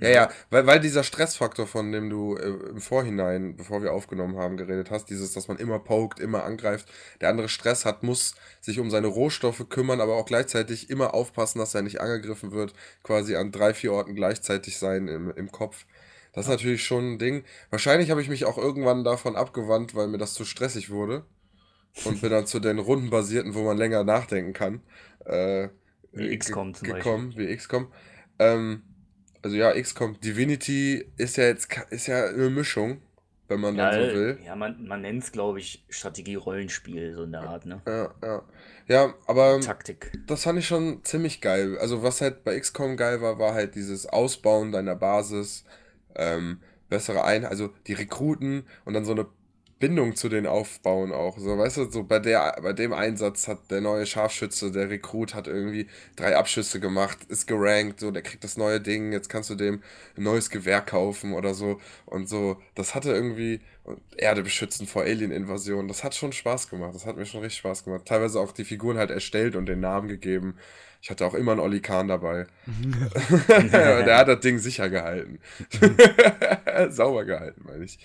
[0.00, 4.36] Ja, ja, weil, weil dieser Stressfaktor, von dem du äh, im Vorhinein, bevor wir aufgenommen
[4.36, 6.88] haben, geredet hast, dieses, dass man immer pokt, immer angreift,
[7.20, 11.60] der andere Stress hat, muss sich um seine Rohstoffe kümmern, aber auch gleichzeitig immer aufpassen,
[11.60, 15.86] dass er nicht angegriffen wird, quasi an drei, vier Orten gleichzeitig sein im, im Kopf.
[16.32, 17.44] Das ist natürlich schon ein Ding.
[17.70, 21.24] Wahrscheinlich habe ich mich auch irgendwann davon abgewandt, weil mir das zu stressig wurde.
[22.04, 24.82] Und bin dann zu den rundenbasierten, wo man länger nachdenken kann.
[25.24, 25.68] Äh,
[26.12, 27.92] Wie XCOM zum gekommen, wie XCOM.
[28.38, 28.82] Ähm,
[29.42, 33.00] also ja, XCOM Divinity ist ja jetzt ist ja eine Mischung,
[33.48, 34.38] wenn man Ja, dann so will.
[34.44, 37.82] ja man, man nennt es, glaube ich, Strategie-Rollenspiel, so in der Art, ne?
[37.86, 38.42] Ja, ja.
[38.86, 40.12] Ja, aber Taktik.
[40.26, 41.78] das fand ich schon ziemlich geil.
[41.78, 45.64] Also was halt bei XCOM geil war, war halt dieses Ausbauen deiner Basis,
[46.14, 49.26] ähm, bessere Ein, also die Rekruten und dann so eine
[49.80, 51.38] Bindung zu denen aufbauen auch.
[51.38, 55.34] So, weißt du, so bei der, bei dem Einsatz hat der neue Scharfschütze, der Rekrut
[55.34, 59.50] hat irgendwie drei Abschüsse gemacht, ist gerankt, so, der kriegt das neue Ding, jetzt kannst
[59.50, 59.82] du dem
[60.16, 61.80] ein neues Gewehr kaufen oder so.
[62.06, 63.60] Und so, das hatte irgendwie
[64.16, 65.88] Erde beschützen vor Alien-Invasion.
[65.88, 66.94] Das hat schon Spaß gemacht.
[66.94, 68.06] Das hat mir schon richtig Spaß gemacht.
[68.06, 70.56] Teilweise auch die Figuren halt erstellt und den Namen gegeben.
[71.02, 72.46] Ich hatte auch immer einen Olli Kahn dabei.
[73.48, 75.38] der hat das Ding sicher gehalten.
[76.88, 77.98] Sauber gehalten, meine ich.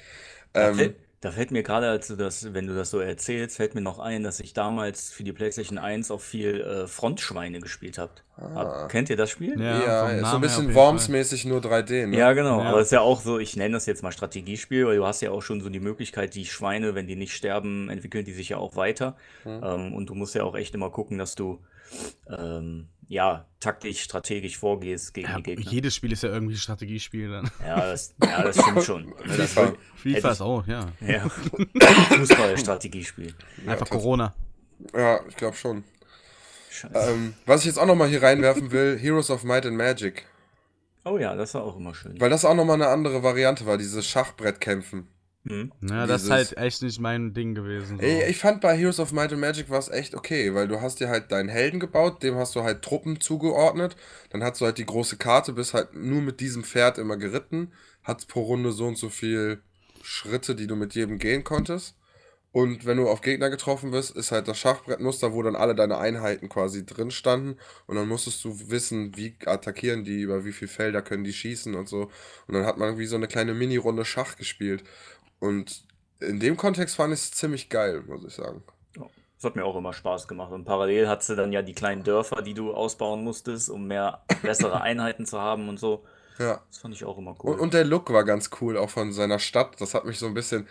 [0.54, 3.82] Ähm, da fällt mir gerade, als du das, wenn du das so erzählst, fällt mir
[3.82, 8.12] noch ein, dass ich damals für die PlayStation 1 auch viel äh, Frontschweine gespielt habe.
[8.38, 8.88] Ah.
[8.90, 9.60] Kennt ihr das Spiel?
[9.60, 12.18] Ja, Ja, so ein bisschen Worms-mäßig nur 3D, ne?
[12.18, 12.62] Ja, genau.
[12.62, 12.70] Ja.
[12.70, 15.20] Aber es ist ja auch so, ich nenne das jetzt mal Strategiespiel, weil du hast
[15.22, 18.50] ja auch schon so die Möglichkeit, die Schweine, wenn die nicht sterben, entwickeln die sich
[18.50, 19.18] ja auch weiter.
[19.44, 19.62] Mhm.
[19.62, 21.60] Ähm, und du musst ja auch echt immer gucken, dass du
[22.30, 25.70] ähm, ja taktisch, strategisch vorgehst gegen Ja, die Gegner.
[25.70, 27.52] jedes Spiel ist ja irgendwie ein Strategiespiel dann.
[27.66, 29.14] Ja, das, ja, das stimmt schon.
[29.28, 29.74] Das FIFA.
[29.98, 30.88] FIFA ist auch, ja.
[31.02, 31.28] ja.
[32.18, 33.34] Fußball-Strategiespiel.
[33.66, 34.34] Einfach tats- Corona.
[34.96, 35.84] Ja, ich glaube schon.
[36.70, 37.12] Scheiße.
[37.12, 40.26] Ähm, was ich jetzt auch nochmal hier reinwerfen will, Heroes of Might and Magic.
[41.04, 42.20] Oh ja, das war auch immer schön.
[42.22, 45.08] Weil das auch nochmal eine andere Variante war, dieses Schachbrettkämpfen.
[45.44, 45.72] Mhm.
[45.82, 47.98] Ja, das ist halt echt nicht mein Ding gewesen.
[47.98, 48.04] So.
[48.04, 50.82] Ey, ich fand bei Heroes of Might and Magic war es echt okay, weil du
[50.82, 53.96] hast dir halt deinen Helden gebaut, dem hast du halt Truppen zugeordnet,
[54.32, 57.72] dann hast du halt die große Karte, bist halt nur mit diesem Pferd immer geritten,
[58.04, 59.62] hast pro Runde so und so viel
[60.04, 61.96] Schritte, die du mit jedem gehen konntest.
[62.52, 66.00] Und wenn du auf Gegner getroffen bist, ist halt das Schachbrettmuster, wo dann alle deine
[66.00, 67.60] Einheiten quasi drin standen.
[67.86, 71.76] Und dann musstest du wissen, wie attackieren die, über wie viele Felder können die schießen
[71.76, 72.10] und so.
[72.48, 74.84] Und dann hat man wie so eine kleine Mini-Runde Schach gespielt.
[75.40, 75.84] Und
[76.20, 78.64] in dem Kontext fand ich es ziemlich geil, muss ich sagen.
[79.40, 80.52] Das hat mir auch immer Spaß gemacht.
[80.52, 84.22] Und parallel hattest du dann ja die kleinen Dörfer, die du ausbauen musstest, um mehr
[84.42, 86.04] bessere Einheiten zu haben und so.
[86.40, 86.62] Ja.
[86.70, 87.54] Das fand ich auch immer cool.
[87.54, 89.80] Und, und der Look war ganz cool, auch von seiner Stadt.
[89.80, 90.68] Das hat mich so ein bisschen,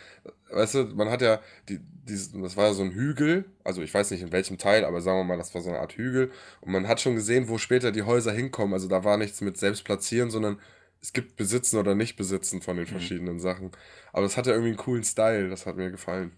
[0.51, 3.93] weißt du, man hat ja, die, dieses, das war ja so ein Hügel, also ich
[3.93, 6.31] weiß nicht in welchem Teil, aber sagen wir mal, das war so eine Art Hügel.
[6.61, 8.75] Und man hat schon gesehen, wo später die Häuser hinkommen.
[8.75, 10.59] Also da war nichts mit selbst platzieren, sondern
[11.01, 13.71] es gibt Besitzen oder nicht Besitzen von den verschiedenen Sachen.
[14.13, 16.33] Aber es hatte irgendwie einen coolen Style, das hat mir gefallen.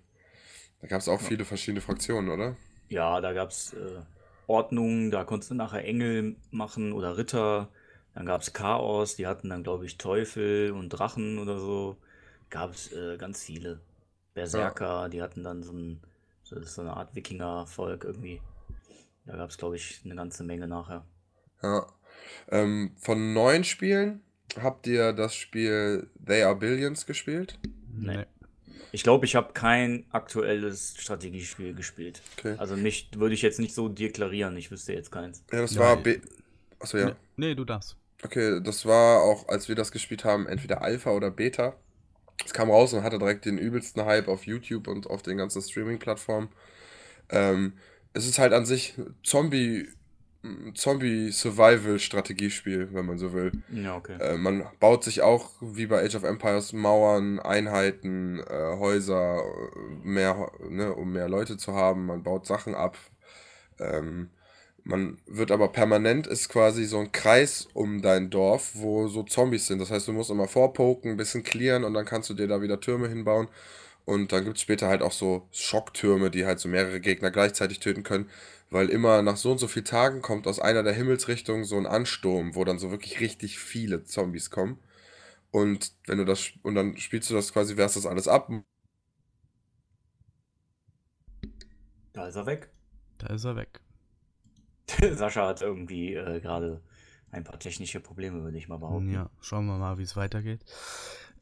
[0.81, 2.57] Da gab es auch viele verschiedene Fraktionen, oder?
[2.89, 4.01] Ja, da gab es äh,
[4.47, 7.69] Ordnungen, da konntest du nachher Engel machen oder Ritter.
[8.15, 11.97] Dann gab es Chaos, die hatten dann, glaube ich, Teufel und Drachen oder so.
[12.49, 13.81] Gab es äh, ganz viele.
[14.35, 16.01] Berserker, die hatten dann so, ein,
[16.43, 18.41] so, so eine Art Wikinger-Volk irgendwie.
[19.27, 21.05] Da gab es, glaube ich, eine ganze Menge nachher.
[21.63, 21.87] Ja.
[22.49, 24.23] Ähm, von neuen Spielen
[24.61, 27.59] habt ihr das Spiel They Are Billions gespielt?
[27.95, 28.25] Nee.
[28.93, 32.23] Ich glaube, ich habe kein aktuelles Strategiespiel gespielt.
[32.37, 32.57] Okay.
[32.59, 35.45] Also nicht, würde ich jetzt nicht so deklarieren, ich wüsste jetzt keins.
[35.53, 36.19] Ja, das war B.
[36.81, 37.07] Achso, ja.
[37.07, 37.97] Nee, nee, du darfst.
[38.23, 41.77] Okay, das war auch, als wir das gespielt haben, entweder Alpha oder Beta.
[42.45, 45.63] Es kam raus und hatte direkt den übelsten Hype auf YouTube und auf den ganzen
[45.63, 46.49] Streaming-Plattformen.
[47.29, 47.75] Ähm,
[48.13, 49.89] es ist halt an sich Zombie,
[50.75, 53.53] Zombie-Survival-Strategiespiel, wenn man so will.
[53.71, 54.17] Ja, okay.
[54.19, 59.43] Äh, man baut sich auch, wie bei Age of Empires, Mauern, Einheiten, äh, Häuser, äh,
[60.03, 62.07] mehr, ne, um mehr Leute zu haben.
[62.07, 62.97] Man baut Sachen ab.
[63.79, 64.31] Ähm,
[64.83, 69.67] man wird aber permanent, ist quasi so ein Kreis um dein Dorf, wo so Zombies
[69.67, 69.79] sind.
[69.79, 72.63] Das heißt, du musst immer vorpoken, ein bisschen clearen und dann kannst du dir da
[72.63, 73.49] wieder Türme hinbauen.
[74.07, 77.81] Und dann gibt es später halt auch so Schocktürme, die halt so mehrere Gegner gleichzeitig
[77.81, 78.31] töten können.
[78.71, 81.87] Weil immer nach so und so vielen Tagen kommt aus einer der Himmelsrichtungen so ein
[81.87, 84.79] Ansturm, wo dann so wirklich richtig viele Zombies kommen.
[85.51, 88.51] Und wenn du das, und dann spielst du das quasi, wehrst das alles ab.
[92.13, 92.69] Da ist er weg.
[93.19, 93.81] Da ist er weg.
[95.15, 96.81] Sascha hat irgendwie äh, gerade
[97.31, 99.13] ein paar technische Probleme, würde ich mal behaupten.
[99.13, 100.61] Ja, schauen wir mal, wie es weitergeht.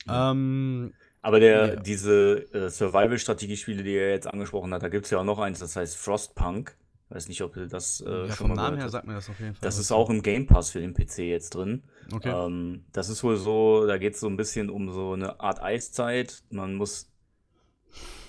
[0.09, 1.81] Ähm, Aber der, Ja.
[1.81, 5.59] diese äh, Survival-Strategiespiele, die er jetzt angesprochen hat, da gibt es ja auch noch eins,
[5.59, 6.77] das heißt Frostpunk.
[7.11, 9.31] Weiß nicht, ob ihr das äh, ja, schon vom mal Namen her sagt mir das
[9.31, 9.61] auf jeden Fall.
[9.63, 11.83] Das ist auch im Game Pass für den PC jetzt drin.
[12.13, 12.29] Okay.
[12.29, 15.63] Ähm, das ist wohl so, da geht es so ein bisschen um so eine Art
[15.63, 16.43] Eiszeit.
[16.51, 17.11] Man muss.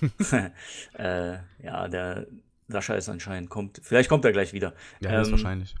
[0.98, 2.26] äh, ja, der
[2.68, 3.80] Sascha ist anscheinend, kommt.
[3.82, 4.74] Vielleicht kommt er gleich wieder.
[5.00, 5.74] ja, ähm, wahrscheinlich.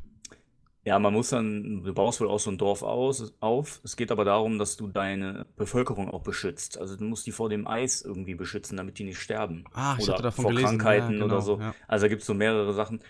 [0.82, 3.80] Ja, man muss dann, du baust wohl auch so ein Dorf aus, auf.
[3.84, 6.78] Es geht aber darum, dass du deine Bevölkerung auch beschützt.
[6.78, 9.64] Also du musst die vor dem Eis irgendwie beschützen, damit die nicht sterben.
[9.74, 10.78] Ah, ich oder hatte davon vor gelesen.
[10.78, 11.60] Krankheiten ja, genau, oder so.
[11.60, 11.74] Ja.
[11.86, 13.00] Also da gibt es so mehrere Sachen.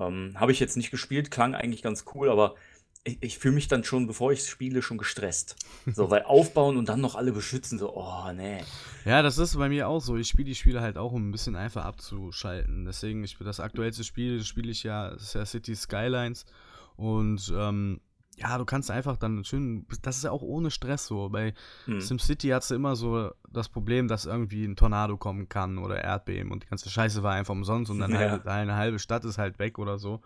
[0.00, 2.56] Ähm, Habe ich jetzt nicht gespielt, klang eigentlich ganz cool, aber
[3.04, 5.56] ich, ich fühle mich dann schon, bevor ich spiele, schon gestresst.
[5.86, 8.60] So, weil aufbauen und dann noch alle beschützen, so, oh, nee.
[9.04, 10.16] Ja, das ist bei mir auch so.
[10.16, 12.84] Ich spiele die Spiele halt auch, um ein bisschen einfach abzuschalten.
[12.84, 16.46] Deswegen, ich das aktuellste Spiel spiele ich ja, das ist ja City Skylines.
[16.96, 18.00] Und ähm,
[18.36, 21.28] ja, du kannst einfach dann schön, das ist ja auch ohne Stress so.
[21.28, 21.52] Bei
[21.84, 22.00] Hm.
[22.00, 26.50] SimCity hast du immer so das Problem, dass irgendwie ein Tornado kommen kann oder Erdbeben
[26.50, 28.18] und die ganze Scheiße war einfach umsonst und dann Ja.
[28.18, 30.22] halt, eine halbe Stadt ist halt weg oder so.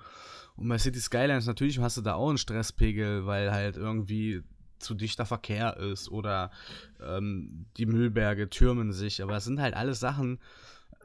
[0.57, 4.43] Und bei City Skylines natürlich hast du da auch einen Stresspegel, weil halt irgendwie
[4.79, 6.51] zu dichter Verkehr ist oder
[7.05, 9.23] ähm, die Müllberge türmen sich.
[9.23, 10.39] Aber es sind halt alles Sachen,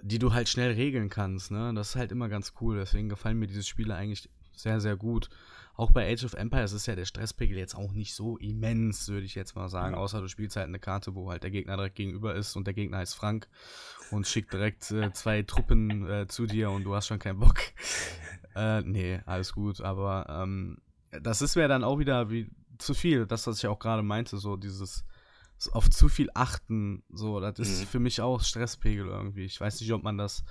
[0.01, 1.51] die du halt schnell regeln kannst.
[1.51, 1.73] Ne?
[1.73, 2.77] Das ist halt immer ganz cool.
[2.77, 5.29] Deswegen gefallen mir diese Spiele eigentlich sehr, sehr gut.
[5.75, 9.25] Auch bei Age of Empires ist ja der Stresspegel jetzt auch nicht so immens, würde
[9.25, 9.95] ich jetzt mal sagen.
[9.95, 12.73] Außer du spielst halt eine Karte, wo halt der Gegner direkt gegenüber ist und der
[12.73, 13.47] Gegner heißt Frank
[14.11, 17.59] und schickt direkt äh, zwei Truppen äh, zu dir und du hast schon keinen Bock.
[18.53, 20.77] Äh, nee, alles gut, aber ähm,
[21.21, 24.37] das ist mir dann auch wieder wie zu viel, das, was ich auch gerade meinte,
[24.39, 25.05] so dieses
[25.71, 27.87] auf zu viel achten, so, das ist Mhm.
[27.87, 29.45] für mich auch Stresspegel irgendwie.
[29.45, 30.43] Ich weiß nicht, ob man das,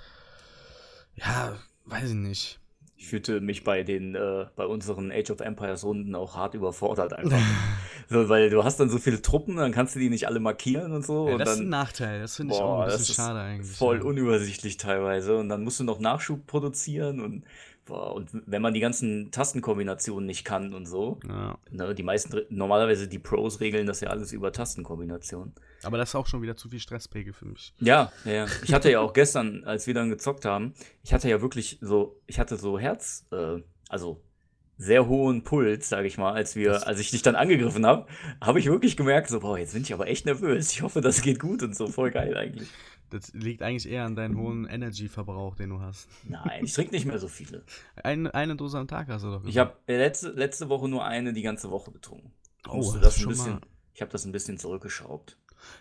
[1.15, 1.55] ja,
[1.85, 2.60] weiß ich nicht.
[3.01, 7.13] Ich fühlte mich bei den, äh, bei unseren Age of Empires Runden auch hart überfordert
[7.13, 7.39] einfach.
[8.09, 10.91] so, weil du hast dann so viele Truppen, dann kannst du die nicht alle markieren
[10.91, 11.25] und so.
[11.25, 13.11] Ja, und das ist dann, ein Nachteil, das finde ich auch boah, ein das bisschen
[13.13, 13.75] ist schade eigentlich.
[13.75, 14.03] voll ja.
[14.03, 15.35] unübersichtlich teilweise.
[15.37, 17.43] Und dann musst du noch Nachschub produzieren und,
[17.85, 21.57] boah, und wenn man die ganzen Tastenkombinationen nicht kann und so, Ja.
[21.69, 25.53] ne, die meisten, normalerweise die Pros regeln das ja alles über Tastenkombinationen.
[25.83, 27.73] Aber das ist auch schon wieder zu viel Stresspegel für mich.
[27.79, 28.45] Ja, ja.
[28.63, 32.19] Ich hatte ja auch gestern, als wir dann gezockt haben, ich hatte ja wirklich so,
[32.27, 34.21] ich hatte so Herz, äh, also
[34.81, 38.07] sehr hohen Puls, sage ich mal, als wir, als ich dich dann angegriffen habe,
[38.41, 40.71] habe ich wirklich gemerkt, so, boah, jetzt bin ich aber echt nervös.
[40.71, 42.69] Ich hoffe, das geht gut und so, voll geil eigentlich.
[43.11, 46.07] Das liegt eigentlich eher an deinem hohen Energy-Verbrauch, den du hast.
[46.23, 47.63] Nein, ich trinke nicht mehr so viele.
[48.01, 49.43] Eine, eine Dose am Tag hast du doch.
[49.45, 52.31] Ich habe letzte, letzte Woche nur eine die ganze Woche getrunken.
[52.65, 53.61] Ich Oh, das schon bisschen, mal-
[53.93, 55.37] ich habe das ein bisschen zurückgeschraubt.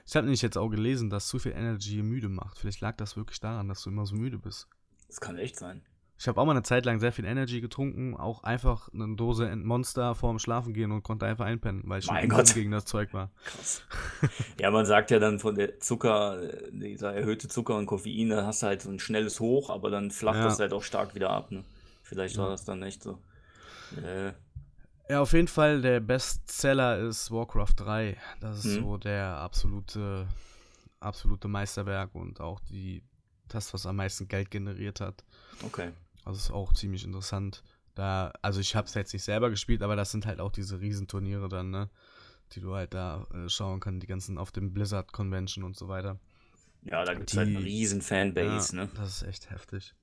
[0.06, 2.58] Ich habe nämlich jetzt auch gelesen, dass zu viel Energy müde macht.
[2.58, 4.68] Vielleicht lag das wirklich daran, dass du immer so müde bist.
[5.06, 5.82] Das kann echt sein.
[6.20, 9.56] Ich habe auch mal eine Zeit lang sehr viel Energy getrunken, auch einfach eine Dose
[9.56, 12.52] Monster vorm Schlafen gehen und konnte einfach einpennen, weil ich schon Mein Gott.
[12.52, 13.30] gegen das Zeug war.
[13.46, 13.82] Krass.
[14.60, 18.44] ja, man sagt ja dann von der Zucker, äh, dieser erhöhte Zucker und Koffein, da
[18.44, 20.44] hast du halt so ein schnelles Hoch, aber dann flacht Ja.
[20.44, 21.50] das halt auch stark wieder ab.
[21.52, 21.64] Ne?
[22.02, 22.50] Vielleicht war Ja.
[22.52, 23.18] das dann echt so.
[24.04, 24.32] Äh,
[25.08, 28.16] Ja, auf jeden Fall, der Bestseller ist Warcraft 3.
[28.42, 28.82] Das ist Mhm.
[28.82, 30.26] so der absolute,
[31.00, 33.02] absolute Meisterwerk und auch die,
[33.48, 35.24] das, was am meisten Geld generiert hat.
[35.64, 35.92] okay.
[36.24, 37.62] Also ist auch ziemlich interessant.
[37.94, 40.80] Da, also ich habe es jetzt nicht selber gespielt, aber das sind halt auch diese
[40.80, 41.90] Riesenturniere dann, ne?
[42.52, 45.88] Die du halt da äh, schauen kannst, die ganzen auf dem Blizzard Convention und so
[45.88, 46.18] weiter.
[46.82, 48.90] Ja, da gibt es halt eine riesen Fanbase, ja, ne?
[48.94, 49.94] Das ist echt heftig.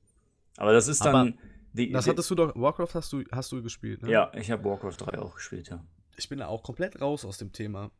[0.57, 1.39] Aber das ist Aber dann.
[1.73, 4.11] die, Das die, hattest du doch, Warcraft hast du, hast du gespielt, ne?
[4.11, 5.83] ja, ich habe Warcraft 3 auch gespielt, ja.
[6.17, 7.91] Ich bin da auch komplett raus aus dem Thema.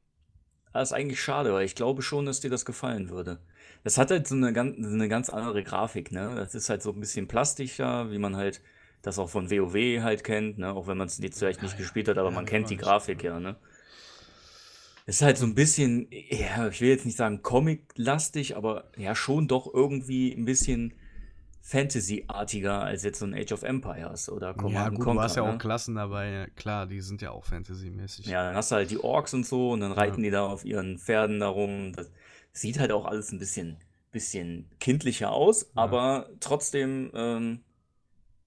[0.73, 3.39] Das ist eigentlich schade, weil ich glaube schon, dass dir das gefallen würde.
[3.83, 6.35] Das hat halt so eine ganz, eine ganz andere Grafik, ne?
[6.35, 8.61] Das ist halt so ein bisschen plastischer, wie man halt
[9.01, 10.73] das auch von WoW halt kennt, ne?
[10.73, 12.77] Auch wenn man es jetzt vielleicht nicht Ja, gespielt hat, aber ja, man kennt die
[12.77, 13.55] Grafik ja, ne?
[15.05, 19.47] Ist halt so ein bisschen, ja, ich will jetzt nicht sagen Comic-lastig, aber ja, schon
[19.47, 20.93] doch irgendwie ein bisschen
[21.67, 25.35] Fantasy-artiger als jetzt so ein Age of Empires oder Command ja, gut, du Conquer, hast
[25.35, 25.57] ja auch ne?
[25.57, 26.47] Klassen dabei.
[26.55, 28.25] Klar, die sind ja auch Fantasy-mäßig.
[28.25, 30.63] Ja, dann hast du halt die Orks und so und dann reiten die da auf
[30.63, 31.91] ihren Pferden darum.
[31.91, 32.09] Das
[32.53, 33.75] sieht halt auch alles ein bisschen,
[34.13, 37.59] bisschen kindlicher aus, aber trotzdem, ähm,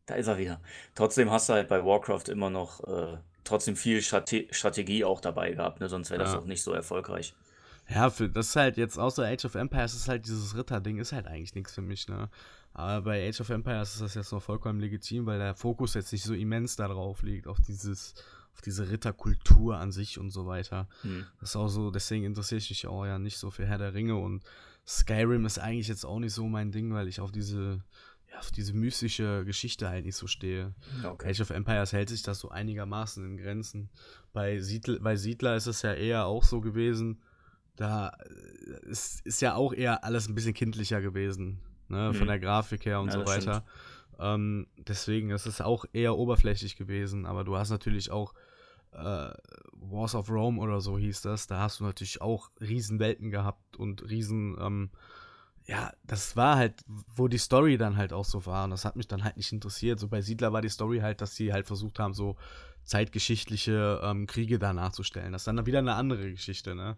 [0.07, 0.63] da ist er wieder.
[0.95, 5.53] Trotzdem hast du halt bei Warcraft immer noch äh, trotzdem viel Strate Strategie auch dabei
[5.53, 5.91] gehabt, ne?
[5.91, 6.39] Sonst wäre das Ja.
[6.39, 7.35] auch nicht so erfolgreich.
[7.93, 11.13] Ja, für, das ist halt jetzt außer Age of Empires ist halt dieses Ritter-Ding ist
[11.13, 12.29] halt eigentlich nichts für mich, ne?
[12.73, 16.13] Aber bei Age of Empires ist das jetzt noch vollkommen legitim, weil der Fokus jetzt
[16.13, 18.15] nicht so immens darauf liegt, auf dieses,
[18.55, 20.89] auf diese Ritterkultur an sich und so weiter.
[21.03, 21.27] Hm.
[21.41, 23.95] Das ist auch so, deswegen interessiere ich mich auch ja nicht so für Herr der
[23.95, 24.45] Ringe und
[24.87, 27.83] Skyrim ist eigentlich jetzt auch nicht so mein Ding, weil ich auf diese,
[28.31, 30.75] ja, auf diese mystische Geschichte halt nicht so stehe.
[31.05, 31.31] Okay.
[31.31, 33.91] Age of Empires hält sich das so einigermaßen in Grenzen.
[34.33, 37.21] Bei, Siedl bei Siedler ist es ja eher auch so gewesen,
[37.81, 42.29] da äh, ist, ist ja auch eher alles ein bisschen kindlicher gewesen, ne, von Mhm.
[42.29, 43.65] der Grafik her und Ja, so weiter.
[44.19, 48.35] Ähm, deswegen ist es auch eher oberflächlich gewesen, aber du hast natürlich auch
[48.93, 49.31] äh,
[49.73, 54.09] Wars of Rome oder so hieß das, da hast du natürlich auch Riesenwelten gehabt und
[54.11, 54.91] Riesen, ähm,
[55.67, 58.97] ja, das war halt, wo die Story dann halt auch so war und das hat
[58.97, 60.01] mich dann halt nicht interessiert.
[60.01, 62.37] So bei Siedler war die Story halt, dass sie halt versucht haben, so
[62.83, 65.33] zeitgeschichtliche ähm, Kriege da nachzustellen.
[65.33, 66.97] Das ist dann wieder eine andere Geschichte, ne?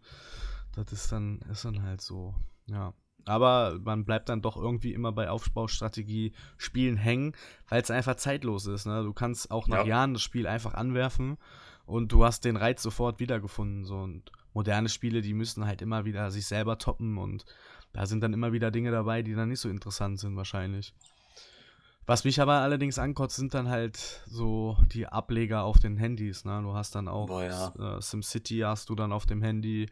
[0.74, 2.34] Das ist dann, ist dann halt so,
[2.66, 2.94] ja.
[3.24, 7.36] Aber man bleibt dann doch irgendwie immer bei Aufbaustrategie Spielen hängen,
[7.68, 8.86] weil es einfach zeitlos ist.
[8.86, 9.04] Ne?
[9.04, 9.86] Du kannst auch nach Ja.
[9.86, 11.38] Jahren das Spiel einfach anwerfen
[11.86, 13.84] und du hast den Reiz sofort wiedergefunden.
[13.84, 13.98] So.
[13.98, 17.44] Und moderne Spiele, die müssen halt immer wieder sich selber toppen und
[17.92, 20.94] da sind dann immer wieder Dinge dabei, die dann nicht so interessant sind wahrscheinlich.
[22.04, 26.44] Was mich aber allerdings ankotzt, sind dann halt so die Ableger auf den Handys.
[26.44, 26.60] Ne?
[26.62, 27.96] Du hast dann auch Boah, ja.
[27.98, 29.88] äh, SimCity hast du dann auf dem Handy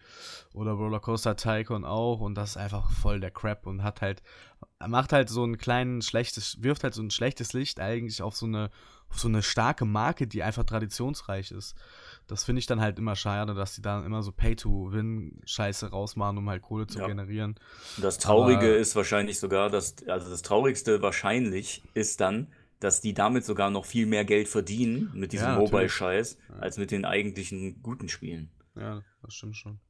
[0.52, 4.22] oder Rollercoaster Tycoon auch und das ist einfach voll der Crap und hat halt
[4.86, 8.46] macht halt so ein kleinen schlechtes wirft halt so ein schlechtes Licht eigentlich auf so
[8.46, 8.70] eine
[9.10, 11.74] auf so eine starke Marke, die einfach traditionsreich ist.
[12.30, 16.48] Das finde ich dann halt immer schade, dass die da immer so Pay-to-Win-Scheiße rausmachen, um
[16.48, 17.06] halt Kohle zu Ja.
[17.08, 17.56] generieren.
[18.00, 22.46] Das Traurige Aber- ist wahrscheinlich sogar, dass, also das Traurigste wahrscheinlich ist dann,
[22.78, 25.58] dass die damit sogar noch viel mehr Geld verdienen mit diesem Ja.
[25.58, 28.50] Mobile-Scheiß, als mit den eigentlichen guten Spielen.
[28.76, 29.80] Ja, das stimmt schon.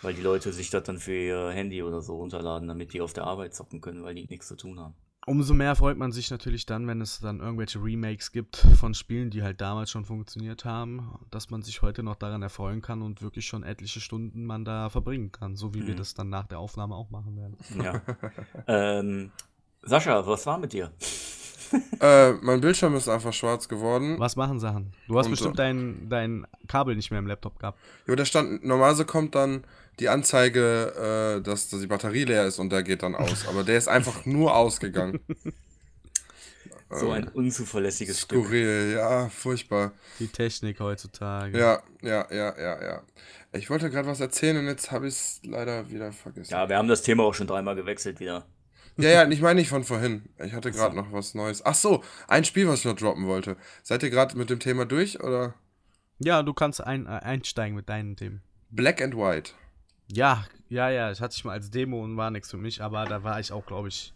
[0.00, 3.12] Weil die Leute sich das dann für ihr Handy oder so runterladen, damit die auf
[3.12, 4.94] der Arbeit zocken können, weil die nichts zu tun haben.
[5.24, 9.30] Umso mehr freut man sich natürlich dann, wenn es dann irgendwelche Remakes gibt von Spielen,
[9.30, 13.22] die halt damals schon funktioniert haben, dass man sich heute noch daran erfreuen kann und
[13.22, 15.98] wirklich schon etliche Stunden man da verbringen kann, so wie wir Mhm.
[15.98, 17.56] das dann nach der Aufnahme auch machen werden.
[17.80, 18.00] Ja.
[18.66, 19.30] ähm,
[19.82, 20.90] Sascha, was war mit dir?
[22.00, 24.16] Äh, mein Bildschirm ist einfach schwarz geworden.
[24.18, 24.92] Was machen Sachen?
[25.08, 27.78] Du hast Und, bestimmt dein, dein Kabel nicht mehr im Laptop gehabt.
[28.06, 29.64] Ja, da stand, normalerweise kommt dann
[30.00, 33.46] die Anzeige, äh, dass, dass die Batterie leer ist und der geht dann aus.
[33.48, 35.20] Aber der ist einfach nur ausgegangen.
[36.94, 38.44] So ein unzuverlässiges Stück.
[38.44, 39.92] Skurril, ja, furchtbar.
[40.18, 41.58] Die Technik heutzutage.
[41.58, 43.02] Ja, ja, ja, ja, ja.
[43.52, 46.52] Ich wollte gerade was erzählen und jetzt habe ich es leider wieder vergessen.
[46.52, 48.46] Ja, wir haben das Thema auch schon dreimal gewechselt wieder.
[48.98, 50.28] Ja, ja, ich meine nicht von vorhin.
[50.44, 51.64] Ich hatte gerade noch was Neues.
[51.64, 53.56] Ach so, ein Spiel, was ich noch droppen wollte.
[53.82, 55.54] Seid ihr gerade mit dem Thema durch oder?
[56.18, 58.42] Ja, du kannst ein, äh, einsteigen mit deinen Themen.
[58.68, 59.52] Black and White.
[60.12, 63.06] Ja, ja, ja, das hatte ich mal als Demo und war nichts für mich, aber
[63.06, 64.12] da war ich auch, glaube ich,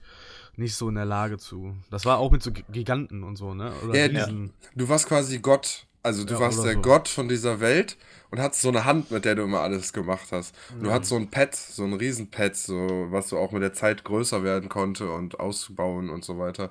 [0.56, 1.74] nicht so in der Lage zu.
[1.90, 3.72] Das war auch mit so Giganten und so, ne?
[3.84, 4.52] Oder Ja, Riesen.
[4.74, 5.86] Du warst quasi Gott.
[6.02, 6.82] Also du Ja, warst der so.
[6.82, 7.96] Gott von dieser Welt
[8.30, 10.54] und hattest so eine Hand, mit der du immer alles gemacht hast.
[10.80, 10.92] Du Mhm.
[10.92, 14.44] hattest so ein Pad, so ein Riesenpad, so was so auch mit der Zeit größer
[14.44, 16.70] werden konnte und ausbauen und so weiter.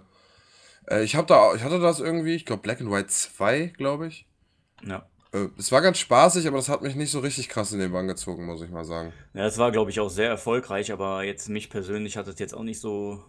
[0.87, 4.07] Äh, ich hab da, ich hatte das irgendwie, ich glaube Black and White 2, glaube
[4.07, 4.27] ich.
[4.83, 5.05] Ja.
[5.35, 7.91] Äh, es war ganz spaßig, aber das hat mich nicht so richtig krass in den
[7.91, 9.11] Bann gezogen, muss ich mal sagen.
[9.33, 12.53] Ja, es war, glaube ich, auch sehr erfolgreich, aber jetzt mich persönlich hat es jetzt
[12.55, 13.23] auch nicht so,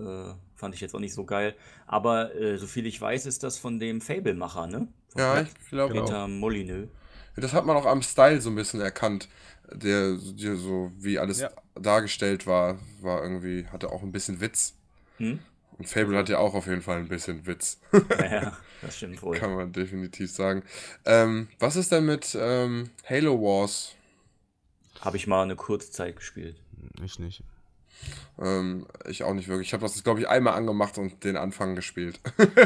[0.00, 1.54] äh, fand ich jetzt auch nicht so geil.
[1.86, 4.88] Aber äh, soviel ich weiß, ist das von dem Fable-Macher, ne?
[5.10, 6.04] Von Ja, Black- ich glaube auch.
[6.06, 6.88] Peter Molyneux.
[7.36, 9.28] Das hat man auch am Style so ein bisschen erkannt.
[9.72, 11.50] Der, der so wie alles Ja.
[11.74, 14.74] dargestellt war, war irgendwie, hatte auch ein bisschen Witz.
[15.16, 15.38] Hm?
[15.78, 17.80] Und Fable hat ja auch auf jeden Fall ein bisschen Witz.
[18.18, 19.36] Ja, ja, das stimmt wohl.
[19.36, 20.62] Kann man definitiv sagen.
[21.04, 23.94] Ähm, was ist denn mit ähm, Halo Wars?
[25.00, 26.56] Habe ich mal eine kurze Zeit gespielt.
[27.02, 27.42] Ich nicht.
[28.38, 29.68] Ähm, ich auch nicht wirklich.
[29.68, 32.20] Ich habe das, glaube ich, einmal angemacht und den Anfang gespielt.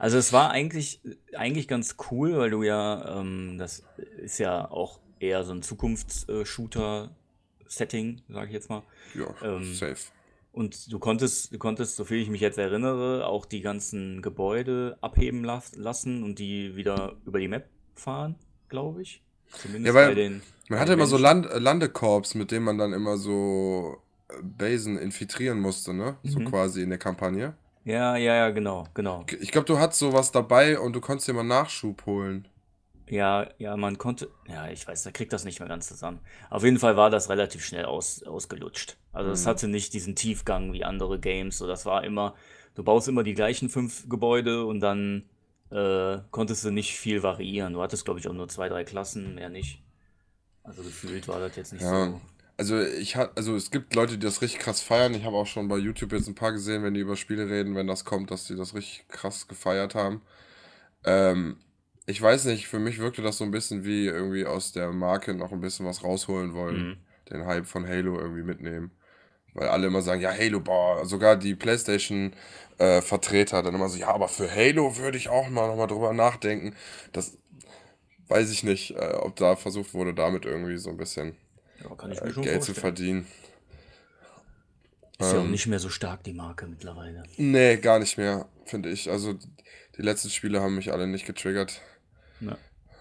[0.00, 1.00] Also es war eigentlich,
[1.36, 3.82] eigentlich ganz cool, weil du ja, ähm, das
[4.18, 8.84] ist ja auch eher so ein Zukunfts-Shooter-Setting, sage ich jetzt mal.
[9.14, 9.96] ja, Ähm, safe.
[10.58, 15.44] Und du konntest, du konntest, soviel ich mich jetzt erinnere, auch die ganzen Gebäude abheben
[15.44, 18.34] las lassen und die wieder über die Map fahren,
[18.68, 19.22] glaube ich.
[19.52, 20.42] Zumindest Ja, weil bei den.
[20.68, 21.16] Man hatte immer so.
[21.16, 23.98] Land äh, Landekorps, mit denen man dann immer so
[24.30, 26.16] äh, Basen infiltrieren musste, ne?
[26.24, 26.46] So Mhm.
[26.46, 27.54] quasi in der Kampagne.
[27.84, 29.24] Ja, ja, ja, genau, genau.
[29.40, 32.48] Ich glaube, du hattest sowas dabei und du konntest dir mal Nachschub holen.
[33.10, 34.28] Ja, ja, man konnte.
[34.48, 36.20] Ja, ich weiß, da kriegt das nicht mehr ganz zusammen.
[36.50, 38.96] Auf jeden Fall war das relativ schnell aus, ausgelutscht.
[39.12, 39.48] Also es Mhm.
[39.48, 41.58] hatte nicht diesen Tiefgang wie andere Games.
[41.58, 42.34] So, das war immer,
[42.74, 45.28] du baust immer die gleichen fünf Gebäude und dann
[45.70, 47.74] äh, konntest du nicht viel variieren.
[47.74, 49.82] Du hattest, glaube ich, auch nur zwei, drei Klassen, mehr nicht.
[50.62, 52.06] Also gefühlt war das jetzt nicht Ja.
[52.06, 52.20] so.
[52.56, 55.14] Also ich hat, also es gibt Leute, die das richtig krass feiern.
[55.14, 57.74] Ich habe auch schon bei YouTube jetzt ein paar gesehen, wenn die über Spiele reden,
[57.76, 60.22] wenn das kommt, dass die das richtig krass gefeiert haben.
[61.04, 61.58] Ähm,
[62.08, 65.34] ich weiß nicht, für mich wirkte das so ein bisschen wie irgendwie aus der Marke
[65.34, 66.88] noch ein bisschen was rausholen wollen.
[66.88, 66.96] Mhm.
[67.30, 68.90] Den Hype von Halo irgendwie mitnehmen.
[69.54, 74.28] Weil alle immer sagen, ja, Halo, boah, sogar die PlayStation-Vertreter dann immer so, ja, aber
[74.28, 76.74] für Halo würde ich auch mal nochmal drüber nachdenken.
[77.12, 77.36] Das
[78.28, 81.36] weiß ich nicht, äh, ob da versucht wurde, damit irgendwie so ein bisschen
[81.82, 83.26] Ja, kann ich äh, Geld zu verdienen.
[85.18, 85.50] Ist ja auch Ähm.
[85.50, 87.24] nicht mehr so stark, die Marke mittlerweile.
[87.36, 89.10] Nee, gar nicht mehr, finde ich.
[89.10, 89.34] Also
[89.96, 91.80] die letzten Spiele haben mich alle nicht getriggert.
[92.40, 92.56] Ja.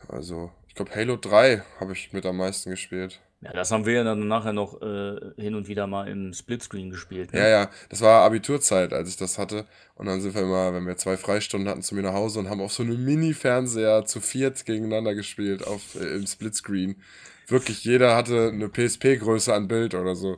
[0.08, 3.19] Also, ich glaube, Halo 3 habe ich mit am meisten gespielt.
[3.41, 6.89] Ja, das haben wir ja dann nachher noch äh, hin und wieder mal im Splitscreen
[6.89, 7.34] gespielt.
[7.34, 7.39] Ne?
[7.39, 9.67] Ja, ja, das war Abiturzeit, als ich das hatte.
[9.93, 12.50] Und dann sind wir immer, wenn wir zwei Freistunden hatten, zu mir nach Hause und
[12.50, 17.00] haben auf so einem Mini-Fernseher zu viert gegeneinander gespielt auf, äh, im Splitscreen.
[17.47, 20.38] Wirklich, jeder hatte eine PSP-Größe an Bild oder so.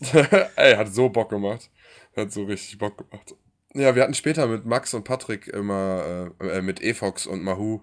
[0.56, 1.68] Ey, hat so Bock gemacht.
[2.16, 3.34] Hat so richtig Bock gemacht.
[3.78, 7.80] Ja, wir hatten später mit Max und Patrick immer, äh, äh, mit Efox und Mahu.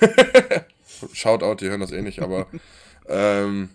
[1.12, 2.48] Shoutout, die hören das eh nicht, aber
[3.08, 3.68] ähm,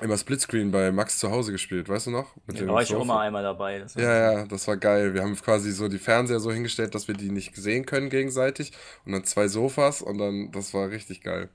[0.00, 2.34] immer Splitscreen bei Max zu Hause gespielt, weißt du noch?
[2.46, 3.84] Mit Da dem war ich auch mal einmal dabei.
[3.96, 5.14] Ja, ja, das war geil.
[5.14, 8.72] Wir haben quasi so die Fernseher so hingestellt, dass wir die nicht sehen können gegenseitig.
[9.04, 11.50] Und dann zwei Sofas und dann, das war richtig geil.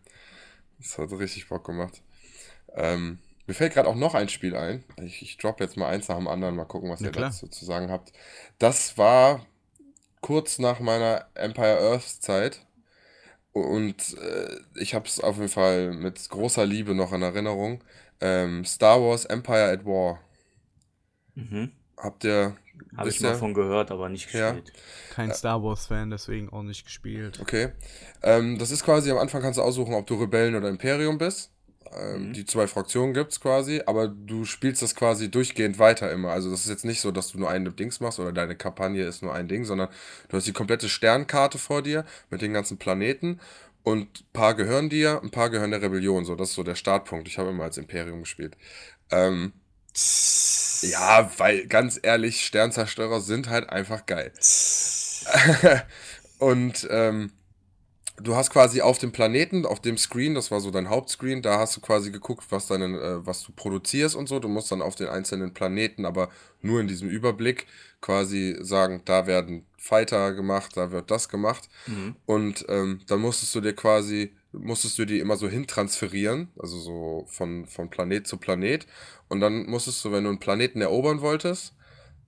[0.78, 2.02] Das hat richtig Bock gemacht.
[2.74, 4.84] Ähm, mir fällt gerade auch noch ein Spiel ein.
[5.02, 7.30] Ich, ich droppe jetzt mal eins nach dem anderen, mal gucken, was Ja, ihr klar.
[7.30, 8.12] dazu zu sagen habt.
[8.60, 9.46] Das war
[10.22, 12.66] kurz nach meiner Empire Earth Zeit.
[13.54, 17.84] Und äh, ich habe es auf jeden Fall mit großer Liebe noch in Erinnerung.
[18.22, 20.20] Ähm, Star Wars Empire at War.
[21.36, 21.72] Mhm.
[21.98, 22.58] Habt ihr.
[22.98, 23.36] Habe ich wisst mal ihr?
[23.36, 24.52] von gehört, aber nicht Ja.
[24.52, 24.74] gespielt.
[25.10, 27.40] Kein Star Wars-Fan, deswegen auch nicht gespielt.
[27.40, 27.70] Okay.
[28.22, 31.52] Ähm, das ist quasi am Anfang kannst du aussuchen, ob du Rebellen oder Imperium bist.
[31.98, 32.34] Ähm, mhm.
[32.34, 36.32] Die zwei Fraktionen gibt es quasi, aber du spielst das quasi durchgehend weiter immer.
[36.32, 39.04] Also das ist jetzt nicht so, dass du nur ein Dings machst oder deine Kampagne
[39.06, 39.90] ist nur ein Ding, sondern
[40.30, 43.40] du hast die komplette Sternkarte vor dir mit den ganzen Planeten
[43.86, 46.26] und ein paar gehören dir, ein paar gehören der Rebellion.
[46.26, 47.28] So, das ist so der Startpunkt.
[47.28, 48.58] Ich habe immer als Imperium gespielt.
[49.12, 49.54] Ähm,
[50.82, 54.32] ja, weil ganz ehrlich, Sternzerstörer sind halt einfach geil.
[56.40, 57.32] und ähm,
[58.22, 61.60] du hast quasi auf dem Planeten, auf dem Screen, das war so dein Hauptscreen, da
[61.60, 64.40] hast du quasi geguckt, was deine, äh, was du produzierst und so.
[64.40, 66.30] Du musst dann auf den einzelnen Planeten, aber
[66.62, 67.68] nur in diesem Überblick
[68.02, 71.70] quasi sagen, da werden Fighter gemacht, da wird das gemacht.
[71.88, 72.16] Mhm.
[72.26, 77.26] Und ähm, dann musstest du dir quasi, musstest du die immer so hintransferieren, also so
[77.28, 78.88] von, von Planet zu Planet.
[79.28, 81.75] Und dann musstest du, wenn du einen Planeten erobern wolltest,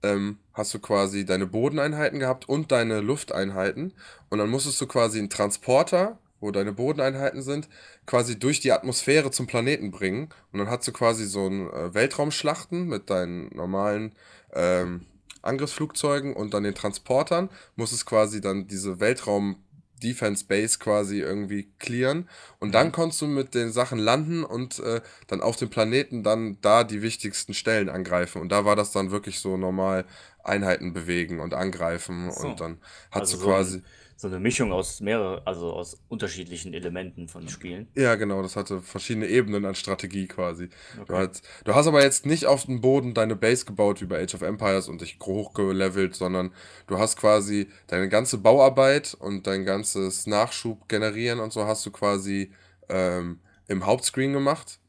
[0.02, 3.94] ähm, hast du quasi deine Bodeneinheiten gehabt und deine Lufteinheiten.
[4.28, 7.68] Und dann musstest du quasi einen Transporter, wo deine Bodeneinheiten sind,
[8.06, 10.28] quasi durch die Atmosphäre zum Planeten bringen.
[10.52, 14.12] Und dann hast du quasi so ein äh, Weltraumschlachten mit deinen normalen
[14.52, 15.06] ähm,
[15.42, 17.48] Angriffsflugzeugen und dann den Transportern.
[17.76, 19.56] Musstest quasi dann diese Weltraum
[20.00, 22.28] Defense Base quasi irgendwie clearen.
[22.58, 22.92] Und dann mhm.
[22.92, 27.02] konntest du mit den Sachen landen und äh, dann auf dem Planeten dann da die
[27.02, 28.40] wichtigsten Stellen angreifen.
[28.40, 30.04] Und da war das dann wirklich so normal
[30.42, 32.30] Einheiten bewegen und angreifen.
[32.30, 32.48] So.
[32.48, 32.78] Und dann
[33.10, 33.78] hast also du quasi.
[33.78, 33.84] So
[34.20, 37.86] so eine Mischung aus mehreren, also aus unterschiedlichen Elementen von Spielen.
[37.94, 40.70] Ja, genau, das hatte verschiedene Ebenen an Strategie quasi.
[40.94, 41.04] Okay.
[41.06, 44.20] Du, hast, du hast aber jetzt nicht auf dem Boden deine Base gebaut wie bei
[44.20, 46.52] Age of Empires und dich hochgelevelt, sondern
[46.88, 51.92] du hast quasi deine ganze Bauarbeit und dein ganzes Nachschub generieren und so hast du
[51.92, 52.50] quasi
[52.88, 53.38] ähm,
[53.68, 54.80] im Hauptscreen gemacht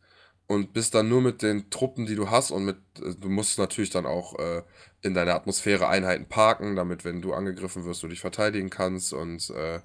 [0.49, 3.59] und bist dann nur mit den Truppen, die du hast und mit, äh, du musst
[3.59, 4.63] natürlich dann auch äh,
[5.03, 9.13] in deiner Atmosphäre Einheiten parken, damit, wenn du angegriffen wirst, du dich verteidigen kannst.
[9.13, 9.79] Und äh,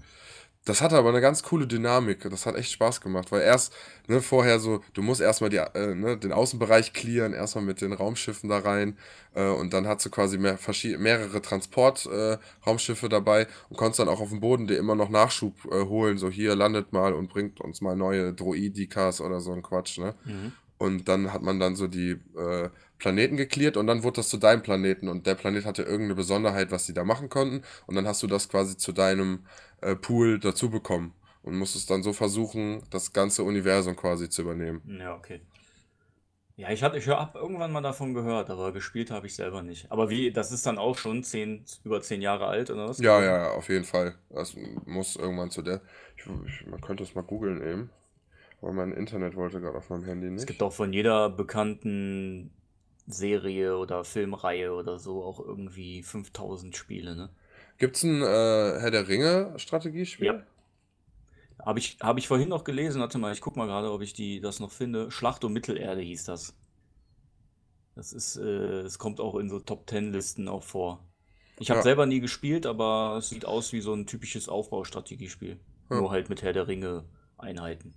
[0.65, 2.29] das hatte aber eine ganz coole Dynamik.
[2.31, 3.75] Das hat echt Spaß gemacht, weil erst,
[4.09, 7.93] ne, vorher so, du musst erstmal die, äh, ne, den Außenbereich clearen, erstmal mit den
[7.93, 8.97] Raumschiffen da rein.
[9.35, 10.59] Äh, und dann hast du quasi mehr,
[10.99, 15.55] mehrere Transportraumschiffe äh, dabei und konntest dann auch auf dem Boden dir immer noch Nachschub
[15.67, 16.17] äh, holen.
[16.17, 20.15] So, hier landet mal und bringt uns mal neue Droidikas oder so ein Quatsch, ne?
[20.25, 20.53] Mhm.
[20.77, 24.39] Und dann hat man dann so die äh, Planeten geklärt und dann wurde das zu
[24.39, 28.07] deinem Planeten und der Planet hatte irgendeine Besonderheit, was die da machen konnten und dann
[28.07, 29.41] hast du das quasi zu deinem
[29.85, 34.82] äh, Pool dazu bekommen und musstest dann so versuchen, das ganze Universum quasi zu übernehmen.
[34.99, 35.41] Ja, okay.
[36.57, 39.91] Ja, ich hatte, ich habe irgendwann mal davon gehört, aber gespielt habe ich selber nicht.
[39.91, 42.99] Aber wie, das ist dann auch schon zehn, über zehn Jahre alt oder was?
[42.99, 44.14] Ja, ja, auf jeden Fall.
[44.30, 44.55] Das
[44.87, 45.80] muss irgendwann zu der.
[46.16, 47.91] Ich, ich, man könnte es mal googeln eben.
[48.62, 50.43] Aber mein Internet wollte gerade auf meinem Handy nicht.
[50.43, 52.53] Es gibt auch von jeder bekannten
[53.07, 57.30] Serie oder Filmreihe oder so auch irgendwie 5000 Spiele, ne?
[57.79, 60.27] Gibt es ein äh, Herr der Ringe Strategiespiel?
[60.27, 60.43] Ja.
[61.64, 64.12] Habe ich, hab ich vorhin noch gelesen, warte mal, ich guck mal gerade, ob ich
[64.12, 65.11] die, das noch finde.
[65.11, 66.55] Schlacht um Mittelerde hieß das.
[67.95, 71.05] Das ist, äh, es kommt auch in so Top Ten Listen auch vor.
[71.59, 71.85] Ich habe ja.
[71.85, 75.61] selber nie gespielt, aber es sieht aus wie so ein typisches Aufbaustrategiespiel.
[75.91, 75.97] Ja.
[75.97, 77.05] Nur halt mit Herr der Ringe
[77.39, 77.95] Einheiten.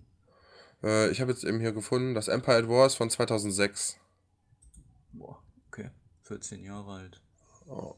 [0.83, 3.99] Äh, ich habe jetzt eben hier gefunden, das Empire at War ist von 2006.
[5.13, 5.89] Boah, okay.
[6.23, 7.21] 14 Jahre alt.
[7.67, 7.95] Oh.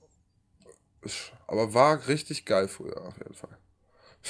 [1.47, 3.57] Aber war richtig geil früher, auf jeden Fall.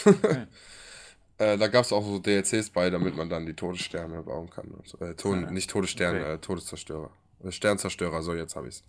[0.06, 0.46] Okay.
[1.38, 4.74] äh, da gab es auch so DLCs bei, damit man dann die Todessterne bauen kann.
[4.86, 4.98] So.
[5.00, 5.52] Äh, Ton, ja.
[5.52, 6.34] Nicht Todessterne, okay.
[6.34, 7.12] äh, Todeszerstörer.
[7.44, 8.84] Äh, Sternzerstörer, so jetzt habe ich es.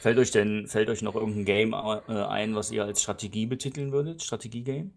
[0.00, 3.92] Fällt euch denn, fällt euch noch irgendein Game äh, ein, was ihr als Strategie betiteln
[3.92, 4.22] würdet?
[4.22, 4.92] Strategie-Game?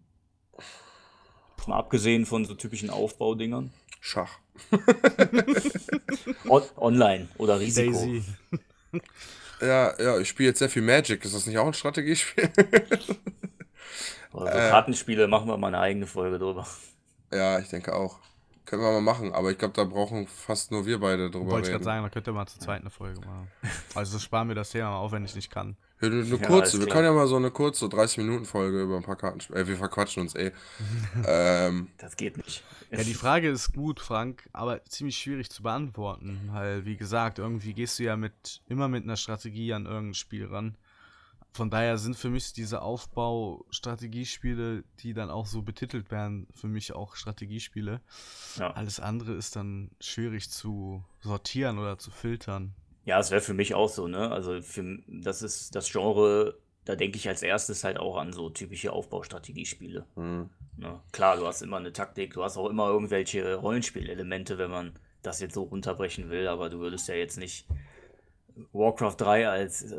[1.66, 3.72] Mal abgesehen von so typischen Aufbaudingern.
[4.00, 4.38] Schach.
[6.48, 7.92] On online oder Risiko.
[7.92, 8.24] Daisy.
[9.60, 11.24] Ja, ja, ich spiele jetzt sehr viel Magic.
[11.24, 12.50] Ist das nicht auch ein Strategiespiel?
[14.32, 16.66] also äh, Kartenspiele machen wir mal eine eigene Folge drüber.
[17.32, 18.18] Ja, ich denke auch.
[18.64, 21.68] Können wir mal machen, aber ich glaube, da brauchen fast nur wir beide drüber Wollte
[21.68, 23.50] ich gerade sagen, da könnt ihr mal zur zweiten Folge machen.
[23.94, 25.76] Also sparen wir das Thema mal auf, wenn ich nicht kann.
[26.00, 29.02] Ja, eine, eine kurze, ja, wir können ja mal so eine kurze, 30-Minuten-Folge über ein
[29.02, 29.58] paar Karten spielen.
[29.58, 30.52] Äh, wir verquatschen uns eh.
[31.26, 32.64] ähm, das geht nicht.
[32.90, 36.48] Ja, die Frage ist gut, Frank, aber ziemlich schwierig zu beantworten.
[36.52, 40.46] Weil, wie gesagt, irgendwie gehst du ja mit immer mit einer Strategie an irgendein Spiel
[40.46, 40.76] ran.
[41.52, 46.92] Von daher sind für mich diese Aufbau-Strategiespiele, die dann auch so betitelt werden, für mich
[46.92, 48.00] auch Strategiespiele.
[48.56, 48.70] Ja.
[48.70, 52.76] Alles andere ist dann schwierig zu sortieren oder zu filtern.
[53.04, 54.30] Ja, es wäre für mich auch so, ne?
[54.30, 58.50] Also für, das ist das Genre, da denke ich als erstes halt auch an so
[58.50, 60.06] typische Aufbaustrategiespiele.
[60.16, 60.50] Mhm.
[60.76, 61.00] Ne?
[61.12, 64.92] Klar, du hast immer eine Taktik, du hast auch immer irgendwelche Rollenspielelemente, wenn man
[65.22, 67.66] das jetzt so runterbrechen will, aber du würdest ja jetzt nicht
[68.72, 69.96] Warcraft 3 als äh,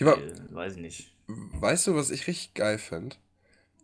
[0.00, 0.16] ja,
[0.50, 1.12] weiß ich nicht.
[1.26, 3.16] Weißt du, was ich richtig geil finde?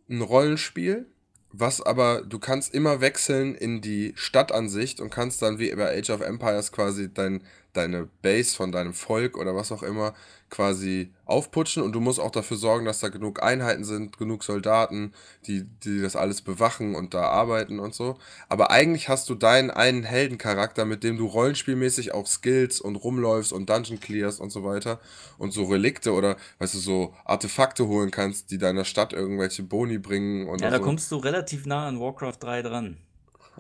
[0.09, 1.07] Ein Rollenspiel,
[1.53, 6.11] was aber, du kannst immer wechseln in die Stadtansicht und kannst dann wie bei Age
[6.11, 7.43] of Empires quasi dein,
[7.73, 10.15] deine Base von deinem Volk oder was auch immer
[10.51, 15.15] quasi aufputschen und du musst auch dafür sorgen, dass da genug Einheiten sind, genug Soldaten,
[15.47, 18.19] die, die das alles bewachen und da arbeiten und so.
[18.51, 23.53] Aber eigentlich hast du deinen einen Heldencharakter, mit dem du rollenspielmäßig auch Skills und rumläufst
[23.55, 25.01] und Dungeon clears und so weiter
[25.39, 29.97] und so Relikte oder, weißt du, so Artefakte holen kannst, die deiner Stadt irgendwelche Boni
[29.97, 30.83] bringen und Ja, da so.
[30.83, 32.99] kommst du relativ nah an Warcraft 3 dran.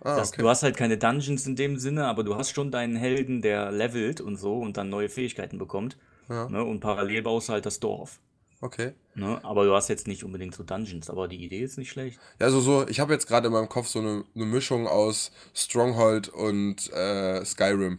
[0.00, 0.42] Ah, Das, okay.
[0.42, 3.70] du hast halt keine Dungeons in dem Sinne, aber du hast schon deinen Helden, der
[3.70, 5.96] levelt und so und dann neue Fähigkeiten bekommt.
[6.28, 6.48] Ja.
[6.48, 6.64] Ne?
[6.64, 8.18] Und parallel baust du halt das Dorf.
[8.60, 8.92] Okay.
[9.16, 9.40] Ne?
[9.44, 12.18] Aber du hast jetzt nicht unbedingt so Dungeons, aber die Idee ist nicht schlecht.
[12.40, 15.32] Ja, also so, ich habe jetzt gerade in meinem Kopf so eine, eine Mischung aus
[15.52, 17.98] Stronghold und äh, Skyrim.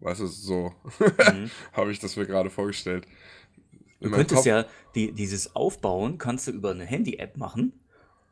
[0.00, 1.50] Weißt du, so Mhm.
[1.74, 3.06] habe ich das mir gerade vorgestellt.
[4.00, 4.64] Du In meinem könntest Kopf- ja
[4.94, 7.74] die, dieses Aufbauen kannst du über eine Handy-App machen.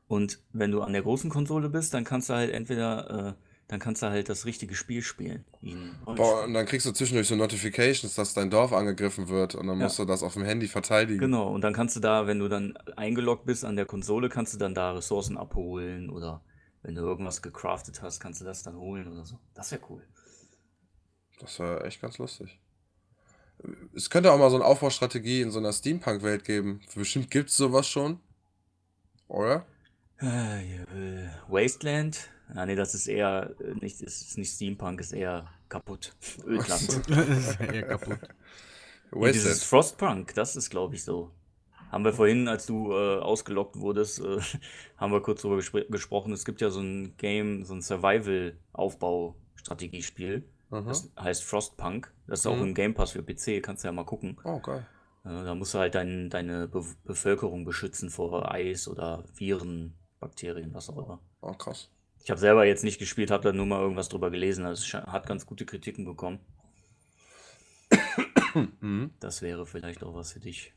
[0.08, 3.78] Und wenn du an der großen Konsole bist, dann kannst du halt entweder, äh, dann
[3.78, 5.44] kannst du halt das richtige Spiel spielen.
[6.06, 9.78] Boah, und dann kriegst du zwischendurch so Notifications, dass dein Dorf angegriffen wird und dann
[9.78, 9.84] Ja.
[9.84, 11.20] musst du das auf dem Handy verteidigen.
[11.20, 14.54] Genau, und dann kannst du da, wenn du dann eingeloggt bist an der Konsole, kannst
[14.54, 16.40] du dann da Ressourcen abholen oder
[16.82, 19.38] wenn du irgendwas gecraftet hast, kannst du das dann holen oder so.
[19.52, 20.02] Das wäre cool.
[21.40, 22.58] Das war echt ganz lustig.
[23.94, 26.80] Es könnte auch mal so eine Aufbaustrategie in so einer Steampunk-Welt geben.
[26.94, 28.20] Bestimmt gibt es sowas schon.
[29.26, 29.66] Oder?
[30.20, 32.28] Äh, Wasteland?
[32.54, 36.14] Ah, nee, das ist eher äh, nicht, das ist nicht Steampunk, ist eher kaputt.
[36.46, 36.88] Ödland.
[37.08, 38.18] das ist eher kaputt.
[39.12, 39.64] Nee, dieses.
[39.64, 41.30] Frostpunk, das ist, glaube ich, so.
[41.90, 44.38] Haben wir vorhin, als du äh, ausgelockt wurdest, äh,
[44.98, 46.32] haben wir kurz drüber gespr gesprochen.
[46.32, 50.44] Es gibt ja so ein Game, so ein Survival-Aufbau-Strategiespiel.
[50.70, 52.12] Das heißt Frostpunk.
[52.26, 52.62] Das ist auch Mhm.
[52.62, 54.36] im Game Pass für PC, kannst du ja mal gucken.
[54.44, 54.86] Oh, geil.
[55.24, 60.72] Äh, da musst du halt dein, deine Be Bevölkerung beschützen vor Eis oder Viren, Bakterien,
[60.74, 61.20] was auch immer.
[61.40, 61.88] Oh, krass.
[62.22, 64.66] Ich habe selber jetzt nicht gespielt, habe da nur mal irgendwas drüber gelesen.
[64.66, 66.40] Also es hat ganz gute Kritiken bekommen.
[68.80, 69.10] Mhm.
[69.20, 70.72] Das wäre vielleicht auch was für dich.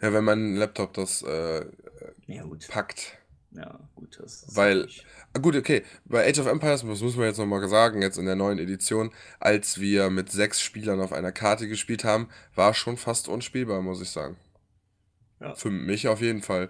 [0.00, 1.64] Ja, wenn mein Laptop das äh,
[2.26, 3.18] Ja, packt.
[3.52, 4.18] Ja, gut.
[4.20, 4.88] Das ist Weil-
[5.32, 5.82] Ah, gut, okay.
[6.04, 9.12] Bei Age of Empires, das müssen wir jetzt nochmal sagen, jetzt in der neuen Edition,
[9.38, 14.00] als wir mit sechs Spielern auf einer Karte gespielt haben, war schon fast unspielbar, muss
[14.00, 14.36] ich sagen.
[15.40, 15.54] Ja.
[15.54, 16.68] Für mich auf jeden Fall.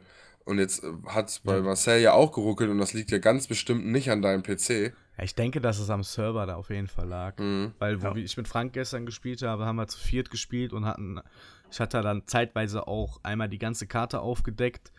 [0.51, 1.61] Und jetzt hat es bei.
[1.61, 4.93] Marcel ja auch geruckelt und das liegt ja ganz bestimmt nicht an deinem PC.
[5.17, 7.39] Ja, ich denke, dass es am Server da auf jeden Fall lag.
[7.39, 7.73] Mhm.
[7.79, 8.17] Weil, wo Ja.
[8.17, 11.21] ich mit Frank gestern gespielt habe, haben wir zu viert gespielt und hatten,
[11.71, 14.93] ich hatte dann zeitweise auch einmal die ganze Karte aufgedeckt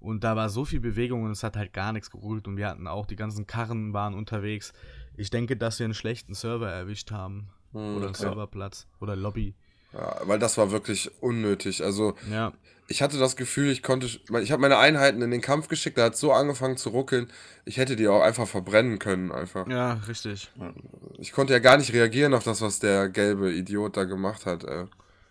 [0.00, 2.68] und da war so viel Bewegung und es hat halt gar nichts geruckelt und wir
[2.68, 4.72] hatten auch die ganzen Karren waren unterwegs.
[5.16, 7.48] Ich denke, dass wir einen schlechten Server erwischt haben.
[7.72, 8.22] Mhm, Oder einen okay.
[8.22, 8.86] Serverplatz.
[9.00, 9.54] Oder Lobby.
[9.92, 11.82] Ja, weil das war wirklich unnötig.
[11.82, 12.52] Also, Ja.
[12.88, 16.04] Ich hatte das Gefühl, ich konnte, ich habe meine Einheiten in den Kampf geschickt, da
[16.04, 17.30] hat so angefangen zu ruckeln,
[17.66, 19.68] ich hätte die auch einfach verbrennen können, einfach.
[19.68, 20.50] Ja, richtig.
[21.18, 24.64] Ich konnte ja gar nicht reagieren auf das, was der gelbe Idiot da gemacht hat.
[24.64, 24.86] Ey.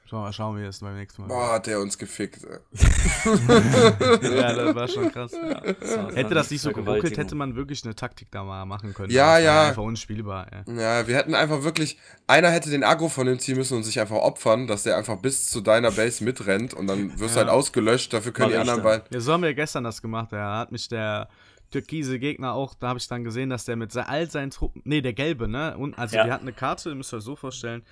[0.09, 1.27] Schau mal, schauen wir es beim nächsten Mal.
[1.27, 2.45] Boah, hat der uns gefickt.
[2.45, 2.59] Ey.
[4.37, 5.31] Ja, das war schon krass.
[5.31, 8.93] das war Hätte das nicht so geruckelt, hätte man wirklich eine Taktik da mal machen
[8.93, 9.11] können.
[9.11, 9.67] Ja, war ja.
[9.67, 10.73] Einfach unspielbar, ja.
[10.73, 13.99] Ja, wir hätten einfach wirklich, einer hätte den Agro von dem ziehen müssen und sich
[13.99, 17.45] einfach opfern, dass der einfach bis zu deiner Base mitrennt und dann wirst du Ja.
[17.45, 19.07] halt ausgelöscht, dafür können Mach die anderen beiden.
[19.11, 20.31] Ja, so haben wir gestern das gemacht.
[20.31, 21.27] Da hat mich der
[21.71, 25.01] türkise Gegner auch, da habe ich dann gesehen, dass der mit all seinen Truppen, nee,
[25.01, 25.77] der gelbe, ne?
[25.77, 26.23] Und, also Ja.
[26.23, 27.83] die hatten eine Karte, müsst ihr euch so vorstellen.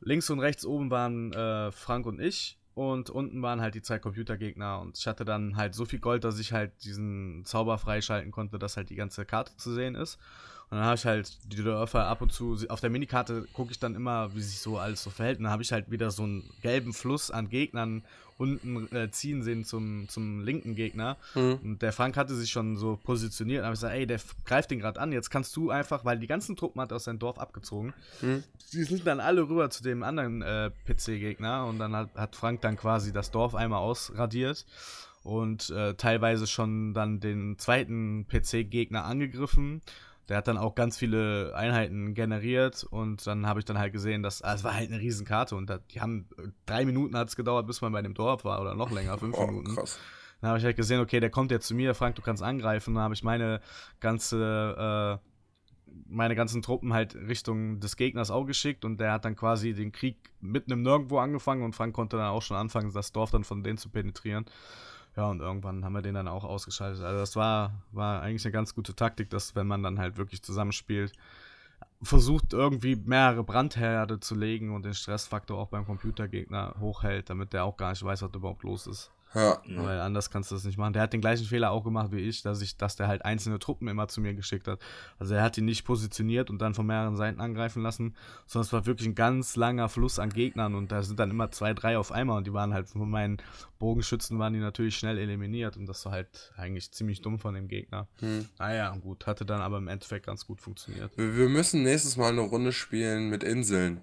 [0.00, 3.98] Links und rechts oben waren äh, Frank und ich und unten waren halt die zwei
[3.98, 8.32] Computergegner und ich hatte dann halt so viel Gold, dass ich halt diesen Zauber freischalten
[8.32, 10.18] konnte, dass halt die ganze Karte zu sehen ist.
[10.70, 13.78] Und dann habe ich halt die Dörfer ab und zu, auf der Minikarte gucke ich
[13.78, 15.38] dann immer, wie sich so alles so verhält.
[15.38, 18.02] Und dann habe ich halt wieder so einen gelben Fluss an Gegnern
[18.36, 21.16] unten äh, ziehen sehen zum, zum linken Gegner.
[21.34, 21.58] Hm.
[21.62, 23.62] Und der Frank hatte sich schon so positioniert.
[23.62, 25.12] Da habe ich gesagt, ey, der greift den gerade an.
[25.12, 27.94] Jetzt kannst du einfach, weil die ganzen Truppen hat er aus seinem Dorf abgezogen.
[28.20, 28.42] Hm.
[28.72, 31.66] Die sind dann alle rüber zu dem anderen äh, PC-Gegner.
[31.66, 34.66] Und dann hat, hat Frank dann quasi das Dorf einmal ausradiert.
[35.22, 39.80] Und äh, teilweise schon dann den zweiten PC-Gegner angegriffen.
[40.28, 44.22] Der hat dann auch ganz viele Einheiten generiert und dann habe ich dann halt gesehen,
[44.22, 46.28] dass ah, es war halt eine Riesenkarte und da, die haben
[46.66, 49.36] drei Minuten hat es gedauert, bis man bei dem Dorf war oder noch länger, fünf
[49.38, 49.74] Oh, Minuten.
[49.74, 49.98] krass.
[50.40, 52.94] Dann habe ich halt gesehen, okay, der kommt jetzt zu mir, Frank, du kannst angreifen.
[52.94, 53.60] Dann habe ich meine
[54.00, 55.30] ganze, äh,
[56.06, 59.92] meine ganzen Truppen halt Richtung des Gegners auch geschickt und der hat dann quasi den
[59.92, 63.44] Krieg mitten im Nirgendwo angefangen und Frank konnte dann auch schon anfangen, das Dorf dann
[63.44, 64.44] von denen zu penetrieren.
[65.16, 67.02] Ja, und irgendwann haben wir den dann auch ausgeschaltet.
[67.04, 70.42] Also das war, war eigentlich eine ganz gute Taktik, dass wenn man dann halt wirklich
[70.42, 71.12] zusammenspielt,
[72.02, 77.64] versucht irgendwie mehrere Brandherde zu legen und den Stressfaktor auch beim Computergegner hochhält, damit der
[77.64, 79.13] auch gar nicht weiß, was überhaupt los ist.
[79.34, 79.60] Ja.
[79.66, 80.92] Weil anders kannst du das nicht machen.
[80.92, 83.58] Der hat den gleichen Fehler auch gemacht wie ich, dass ich, dass der halt einzelne
[83.58, 84.80] Truppen immer zu mir geschickt hat.
[85.18, 88.14] Also er hat die nicht positioniert und dann von mehreren Seiten angreifen lassen,
[88.46, 91.50] sondern es war wirklich ein ganz langer Fluss an Gegnern und da sind dann immer
[91.50, 93.38] zwei, drei auf einmal und die waren halt von meinen
[93.78, 97.68] Bogenschützen waren die natürlich schnell eliminiert und das war halt eigentlich ziemlich dumm von dem
[97.68, 98.08] Gegner.
[98.20, 98.48] Hm.
[98.58, 101.16] Naja, gut, hatte dann aber im Endeffekt ganz gut funktioniert.
[101.18, 104.00] Wir, wir müssen nächstes Mal eine Runde spielen mit Inseln.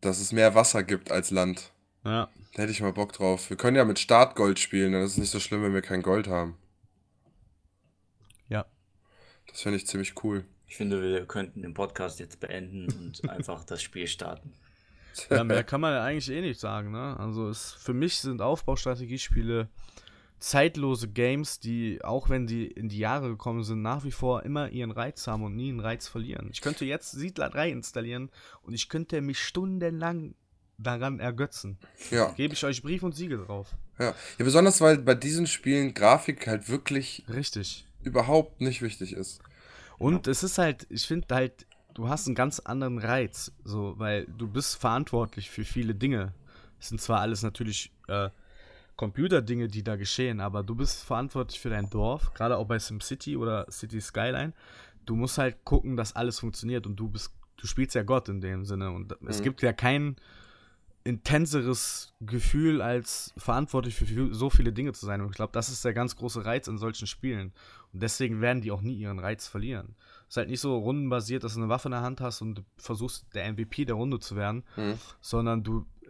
[0.00, 1.72] Dass es mehr Wasser gibt als Land.
[2.04, 3.50] Ja, Da hätte ich mal Bock drauf.
[3.50, 6.02] Wir können ja mit Startgold spielen, dann ist es nicht so schlimm, wenn wir kein
[6.02, 6.56] Gold haben.
[8.48, 8.64] ja.
[9.48, 10.44] Das finde ich ziemlich cool.
[10.66, 14.52] Ich finde, wir könnten den Podcast jetzt beenden und einfach das Spiel starten.
[15.30, 17.18] Ja, mehr kann man ja eigentlich eh nicht sagen, ne?
[17.18, 19.68] Also es, für mich sind Aufbaustrategiespiele
[20.38, 24.70] zeitlose Games, die, auch wenn die in die Jahre gekommen sind, nach wie vor immer
[24.70, 26.48] ihren Reiz haben und nie einen Reiz verlieren.
[26.52, 28.30] Ich könnte jetzt Siedler 3 installieren
[28.62, 30.34] und ich könnte mich stundenlang
[30.78, 31.76] daran ergötzen.
[32.10, 32.30] Ja.
[32.32, 33.74] Gebe ich euch Brief und Siegel drauf.
[33.98, 34.14] Ja.
[34.38, 37.86] ja, besonders weil bei diesen Spielen Grafik halt wirklich Richtig.
[38.02, 39.40] überhaupt nicht wichtig ist.
[39.98, 44.26] Und es ist halt, ich finde halt, du hast einen ganz anderen Reiz, so, weil
[44.26, 46.32] du bist verantwortlich für viele Dinge.
[46.80, 48.30] Es sind zwar alles natürlich äh,
[48.94, 53.36] Computerdinge, die da geschehen, aber du bist verantwortlich für dein Dorf, gerade auch bei SimCity
[53.36, 54.52] oder City Skyline.
[55.06, 58.40] Du musst halt gucken, dass alles funktioniert und du bist, du spielst ja Gott in
[58.40, 59.42] dem Sinne und es Mhm.
[59.44, 60.14] gibt ja kein
[61.08, 65.20] intenseres Gefühl, als verantwortlich für so viele Dinge zu sein.
[65.20, 67.52] Und ich glaube, das ist der ganz große Reiz in solchen Spielen.
[67.92, 69.96] Und deswegen werden die auch nie ihren Reiz verlieren.
[70.22, 72.56] Es ist halt nicht so rundenbasiert, dass du eine Waffe in der Hand hast und
[72.56, 74.98] du versuchst, der MVP der Runde zu werden, Mhm.
[75.20, 75.86] sondern du.
[76.02, 76.08] Äh,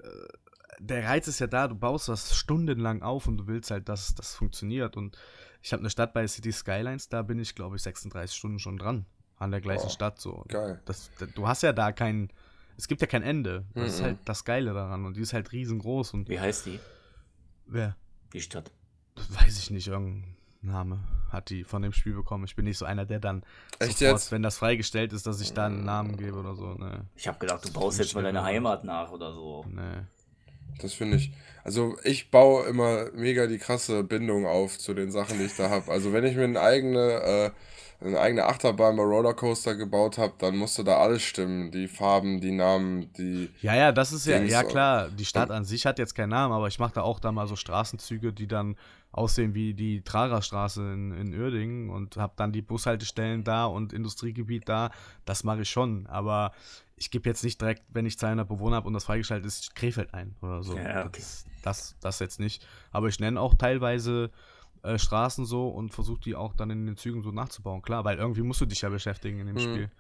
[0.81, 4.15] der Reiz ist ja da, du baust was stundenlang auf und du willst halt, dass
[4.15, 4.97] das funktioniert.
[4.97, 5.19] Und
[5.61, 8.79] ich habe eine Stadt bei City Skylines, da bin ich, glaube ich, 36 Stunden schon
[8.79, 9.05] dran.
[9.39, 10.45] An der gleichen Oh, Stadt so.
[10.49, 10.81] Geil.
[10.85, 12.31] Das, da- du hast ja da kein.
[12.79, 13.67] Es gibt ja kein Ende.
[13.75, 14.05] Das ist Mhm.
[14.05, 15.05] halt das Geile daran.
[15.05, 16.15] Und die ist halt riesengroß.
[16.15, 16.81] Und Wie heißt die?
[17.67, 17.97] wer?
[18.33, 18.71] Die Stadt.
[19.31, 21.01] Weiß ich nicht, irgendein Name
[21.31, 22.45] hat die von dem Spiel bekommen.
[22.45, 23.43] Ich bin nicht so einer, der dann
[23.81, 24.33] Echt sofort, jetzt?
[24.33, 26.75] wenn das freigestellt ist, dass ich da einen Namen gebe oder so.
[26.75, 29.65] Ne, Ich habe gedacht, du baust jetzt mal deine Heimat nach oder so.
[29.69, 30.07] ne.
[30.81, 31.33] Das finde ich.
[31.65, 35.69] Also ich baue immer mega die krasse Bindung auf zu den Sachen, die ich da
[35.69, 35.91] habe.
[35.91, 37.53] Also wenn ich mir eine eigene,
[38.01, 41.71] äh, eine eigene Achterbahn bei Rollercoaster gebaut habe, dann musste da alles stimmen.
[41.71, 43.51] Die Farben, die Namen, die.
[43.61, 46.31] Ja, ja, das ist ja, Dings ja klar, die Stadt an sich hat jetzt keinen
[46.31, 48.77] Namen, aber ich mache da auch da mal so Straßenzüge, die dann
[49.13, 54.69] aussehen wie die Trara-Straße in, in Uerdingen und habe dann die Bushaltestellen da und Industriegebiet
[54.69, 54.91] da.
[55.25, 56.53] Das mache ich schon, aber
[56.97, 60.13] ich gebe jetzt nicht direkt, wenn ich 200 Bewohner habe und das freigeschaltet ist, Krefeld
[60.15, 60.77] ein oder so.
[60.77, 61.21] Ja, okay.
[61.21, 62.67] das, das, das jetzt nicht.
[62.91, 64.31] Aber ich nenne auch teilweise
[64.83, 67.83] äh, Straßen so und versuche die auch dann in den Zügen so nachzubauen.
[67.83, 69.61] Klar, weil irgendwie musst du dich ja beschäftigen in dem Mhm.
[69.61, 69.91] Spiel.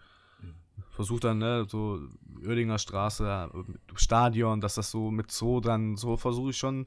[0.90, 2.00] Versuch dann, ne, so
[2.44, 6.86] Oerdinger Straße, äh, Stadion, dass das so mit Zoo dann, so versuche ich schon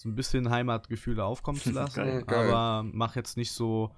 [0.00, 1.96] so ein bisschen Heimatgefühle aufkommen zu lassen.
[1.96, 2.22] Geil.
[2.24, 2.48] Geil.
[2.50, 3.90] aber mach jetzt nicht so,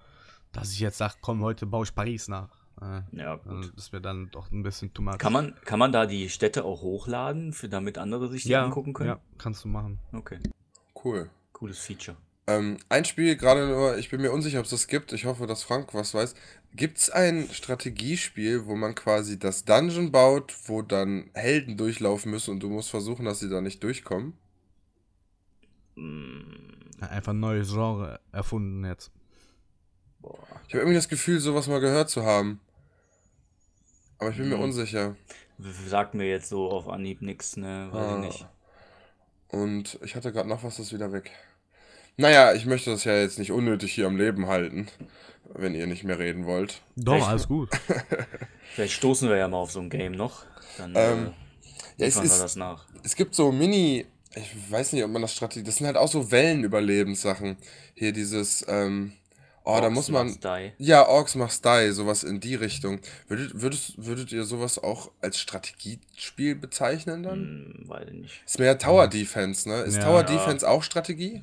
[0.50, 2.48] dass ich jetzt sage, komm, heute baue ich Paris nach.
[2.80, 3.72] Äh, Ja, also gut.
[3.76, 5.18] das wäre dann doch ein bisschen too much.
[5.18, 8.64] Kann man, kann man da die Städte auch hochladen, für, damit andere sich die ja,
[8.64, 9.10] angucken können?
[9.10, 9.98] Ja, kannst du machen.
[10.12, 10.38] Okay,
[11.04, 11.28] Cool.
[11.52, 12.16] cooles Feature.
[12.46, 15.12] Ähm, ein Spiel, gerade nur, ich bin mir unsicher, ob es das gibt.
[15.12, 16.34] Ich hoffe, dass Frank was weiß.
[16.72, 22.52] Gibt es ein Strategiespiel, wo man quasi das Dungeon baut, wo dann Helden durchlaufen müssen
[22.52, 24.32] und du musst versuchen, dass sie da nicht durchkommen?
[25.96, 26.40] Mm,
[27.00, 29.10] Einfach ein neues Genre erfunden jetzt.
[30.20, 30.38] boah.
[30.68, 32.60] Ich habe irgendwie das Gefühl, sowas mal gehört zu haben.
[34.18, 34.64] Aber ich bin mir Mhm.
[34.64, 35.16] unsicher.
[35.58, 37.88] Sagt mir jetzt so auf Anhieb nix, ne?
[37.90, 38.14] Weiß Ah.
[38.14, 38.46] ich nicht.
[39.48, 41.30] Und ich hatte gerade noch was, das ist wieder weg.
[42.16, 44.88] Naja, ich möchte das ja jetzt nicht unnötig hier am Leben halten,
[45.54, 46.82] wenn ihr nicht mehr reden wollt.
[46.96, 47.26] Doch, Echt?
[47.26, 47.70] alles gut.
[48.74, 50.44] Vielleicht stoßen wir ja mal auf so ein Game noch.
[50.76, 51.30] Dann Ähm, äh,
[52.02, 52.86] Ja, es, ist, das nach.
[53.02, 56.08] es gibt so Mini, ich weiß nicht, ob man das Strategie, das sind halt auch
[56.08, 57.56] so Wellenüberlebenssachen.
[57.94, 59.12] Hier dieses, ähm,
[59.64, 60.72] oh, da Orks muss man, Must Die.
[60.78, 63.00] ja, Orks Must Die, sowas in die Richtung.
[63.28, 67.38] Würdet, würdest, würdet ihr sowas auch als Strategiespiel bezeichnen dann?
[67.38, 68.42] Hm, weiß ich nicht.
[68.46, 69.80] Ist mehr Tower Defense, ne?
[69.82, 70.04] Ist Ja.
[70.04, 70.22] Tower Ja.
[70.24, 71.42] Defense auch Strategie?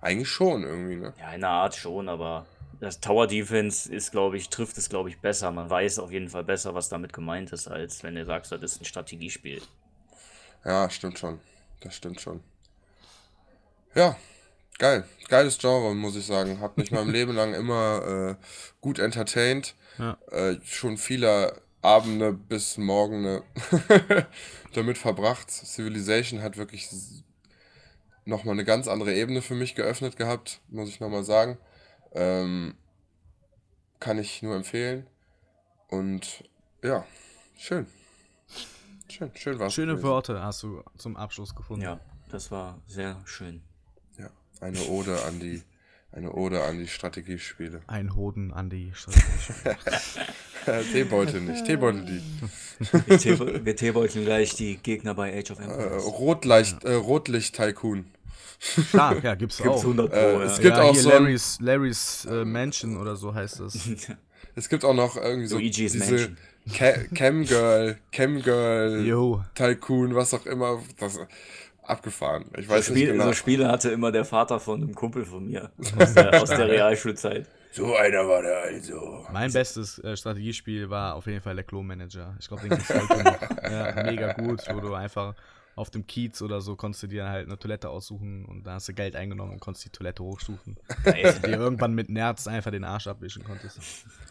[0.00, 1.12] Eigentlich schon irgendwie, ne?
[1.20, 2.46] Ja, in der Art schon, aber
[2.80, 5.52] das Tower Defense ist, glaube ich, trifft es, glaube ich, besser.
[5.52, 8.60] Man weiß auf jeden Fall besser, was damit gemeint ist, als wenn du sagst, das
[8.62, 9.62] ist ein Strategiespiel.
[10.64, 11.38] Ja, stimmt schon.
[11.82, 12.40] Das stimmt schon.
[13.94, 14.16] Ja,
[14.78, 15.04] geil.
[15.28, 16.60] Geiles Genre, muss ich sagen.
[16.60, 18.44] Hat mich mein Leben lang immer äh,
[18.80, 19.74] gut entertained.
[19.98, 20.16] Ja.
[20.30, 23.42] Äh, schon viele Abende bis Morgen
[24.74, 25.50] damit verbracht.
[25.50, 26.88] Civilization hat wirklich
[28.24, 31.58] nochmal eine ganz andere Ebene für mich geöffnet gehabt, muss ich nochmal sagen.
[32.14, 32.74] Ähm,
[33.98, 35.06] kann ich nur empfehlen.
[35.88, 36.44] Und
[36.82, 37.04] ja,
[37.56, 37.86] schön.
[39.12, 39.74] Schön, schön war's.
[39.74, 40.06] Schöne gewesen.
[40.08, 41.82] Worte hast du zum Abschluss gefunden.
[41.82, 42.00] Ja,
[42.30, 43.62] das war sehr schön.
[44.60, 45.60] Eine Ode an die,
[46.12, 47.80] eine Ode an die Strategiespiele.
[47.88, 49.76] Ein Hoden an die Strategie.
[50.92, 52.22] Teebeutel nicht, Teebeutel die.
[53.08, 56.04] Wir tee- Wir teebeuteln gleich die Gegner bei Age of Äh, Empires.
[56.06, 58.04] Rotlicht, äh, Rotlicht-Tycoon.
[58.92, 59.80] Ah, ja, gibt's, Gibt's auch.
[59.80, 60.42] 100 Pro, Äh, ja.
[60.44, 63.76] es gibt ja, auch so Larry's, Larry's äh, Mansion oder so heißt das.
[64.54, 66.36] Es gibt auch noch irgendwie so Luigi's diese Mansion.
[66.76, 69.42] Ca Camgirl, Camgirl, Jo.
[69.54, 70.80] Tycoon, was auch immer.
[70.98, 71.18] Das
[71.82, 72.44] abgefahren.
[72.56, 73.24] Ich weiß so, nicht Spiel, genau.
[73.26, 76.68] so Spiele hatte immer der Vater von einem Kumpel von mir aus der, aus der
[76.68, 77.46] Realschulzeit.
[77.72, 79.26] So einer war der also.
[79.32, 82.36] Mein bestes äh, Strategiespiel war auf jeden Fall der Klo Manager.
[82.38, 83.62] Ich glaube, den gibt's heute noch.
[83.62, 85.34] Ja, mega gut, wo du einfach
[85.74, 88.88] auf dem Kiez oder so konntest du dir halt eine Toilette aussuchen und da hast
[88.88, 90.76] du Geld eingenommen und konntest die Toilette hochstufen.
[91.02, 91.34] Geil.
[91.42, 93.78] Dir irgendwann mit Nerz einfach den Arsch abwischen konntest.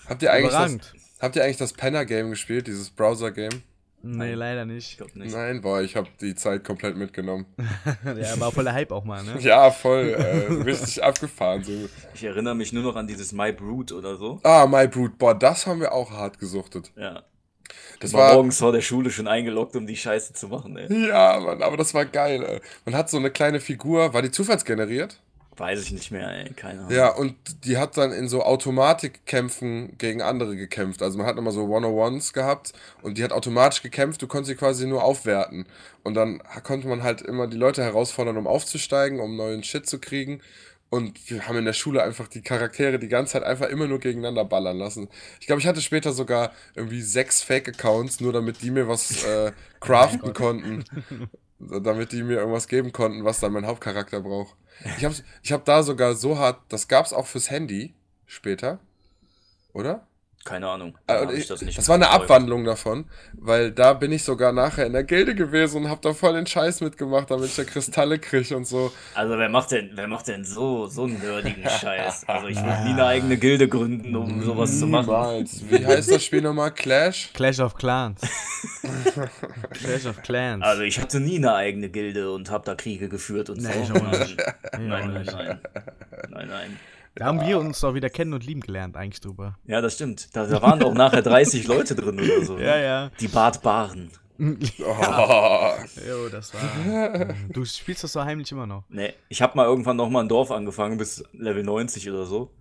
[0.08, 0.94] Habt ihr eigentlich das, Überragend.
[1.22, 3.64] Habt ihr eigentlich das Penner Game gespielt, dieses Browser Game?
[4.04, 4.92] Nee, leider nicht.
[4.92, 5.32] Ich glaube nicht.
[5.32, 7.46] Nein, boah, ich habe die Zeit komplett mitgenommen.
[8.04, 9.36] Der war voll der Hype auch mal, ne?
[9.40, 11.64] Ja, voll, äh, richtig abgefahren.
[11.64, 11.72] So.
[12.16, 14.40] Ich erinnere mich nur noch an dieses My Brood oder so.
[14.44, 16.92] Ah, My Brute, boah, das haben wir auch hart gesuchtet.
[16.96, 17.24] Ja.
[18.00, 21.08] Das war war, morgens vor der Schule schon eingeloggt, um die Scheiße zu machen, ey.
[21.08, 22.44] ja, Mann, aber das war geil.
[22.44, 22.60] Ey.
[22.86, 25.22] Man hat so eine kleine Figur, war die zufallsgeneriert?
[25.62, 26.52] Weiß ich nicht mehr, ey.
[26.56, 26.92] Keine Ahnung.
[26.92, 27.36] Ja, und
[27.66, 31.04] die hat dann in so Automatikkämpfen gegen andere gekämpft.
[31.04, 34.56] Also man hat immer so One-on-Ones gehabt und die hat automatisch gekämpft, du konntest sie
[34.56, 35.68] quasi nur aufwerten.
[36.02, 40.00] Und dann konnte man halt immer die Leute herausfordern, um aufzusteigen, um neuen Shit zu
[40.00, 40.42] kriegen.
[40.90, 44.00] Und wir haben in der Schule einfach die Charaktere die ganze Zeit einfach immer nur
[44.00, 45.10] gegeneinander ballern lassen.
[45.40, 49.52] Ich glaube, ich hatte später sogar irgendwie sechs Fake-Accounts, nur damit die mir was äh,
[49.80, 50.86] craften konnten.
[51.60, 54.56] damit die mir irgendwas geben konnten, was dann mein Hauptcharakter braucht.
[54.98, 57.94] Ich habe ich hab da sogar so hart, das gab's auch fürs Handy
[58.26, 58.80] später,
[59.74, 60.08] oder?
[60.44, 60.98] Keine Ahnung.
[61.08, 62.10] Hab ich, das nicht das war eine.
[62.10, 66.14] Abwandlung davon, weil da bin ich sogar nachher in der Gilde gewesen und hab da
[66.14, 68.92] voll den Scheiß mitgemacht, damit ich da Kristalle krieg und so.
[69.14, 72.28] Also wer macht denn, wer macht denn so, so einen nerdigen Scheiß?
[72.28, 75.06] Also ich würde nie eine eigene Gilde gründen, um sowas zu machen.
[75.10, 75.62] Niemals.
[75.70, 76.72] Wie heißt das Spiel nochmal?
[76.72, 77.30] Clash?
[77.34, 78.22] Clash of Clans.
[79.74, 80.64] Clash of Clans.
[80.64, 83.94] Also ich hatte nie eine eigene Gilde und habe da Kriege geführt und Nee, so.
[83.94, 85.60] nein, nein, nein.
[86.30, 86.80] Nein, nein.
[87.16, 89.58] Da haben wir uns doch wieder kennen und lieben gelernt, eigentlich drüber.
[89.66, 90.36] Ja, das stimmt.
[90.36, 92.56] Da, da waren auch nachher 30 Leute drin oder so.
[92.58, 92.66] ne?
[92.66, 93.12] Ja, ja.
[93.20, 94.10] Die Bartbaren.
[94.40, 95.74] Oh,
[96.08, 97.28] Jo, das war.
[97.50, 98.84] du spielst das so heimlich immer noch.
[98.90, 102.52] Nee, ich habe mal irgendwann noch mal ein Dorf angefangen bis Level 90 oder so.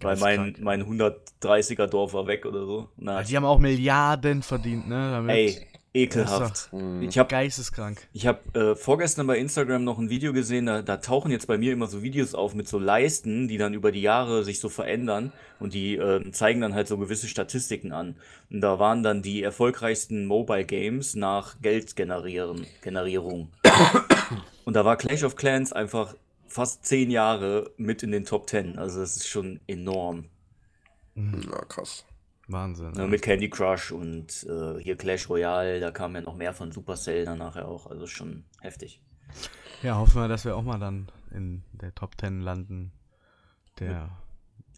[0.00, 0.58] Weil mein, krank.
[0.60, 2.88] mein 130er Dorf war weg oder so.
[2.96, 5.12] Na, Die haben auch Milliarden verdient, ne?
[5.12, 5.30] Damit.
[5.36, 6.70] ey, ekelhaft.
[7.00, 8.06] Ich habe Geisteskrank.
[8.12, 11.56] Ich habe äh, vorgestern bei Instagram noch ein Video gesehen, da, da tauchen jetzt bei
[11.56, 14.68] mir immer so Videos auf mit so Leisten, die dann über die Jahre sich so
[14.68, 18.16] verändern und die äh, zeigen dann halt so gewisse Statistiken an.
[18.50, 23.48] Und da waren dann die erfolgreichsten Mobile Games nach Geldgenerieren, Generierung.
[24.64, 26.14] und da war Clash of Clans einfach
[26.48, 28.78] fast zehn Jahre mit in den Top 10.
[28.78, 30.26] Also das ist schon enorm.
[31.14, 32.04] na krass.
[32.48, 32.92] Wahnsinn.
[32.92, 36.72] Ne, mit Candy Crush und äh, hier Clash Royale, da kam ja noch mehr von
[36.72, 37.86] Supercell dann nachher auch.
[37.86, 39.00] Also schon heftig.
[39.82, 42.92] Ja, hoffen wir, dass wir auch mal dann in der Top 10 landen.
[43.80, 44.10] Der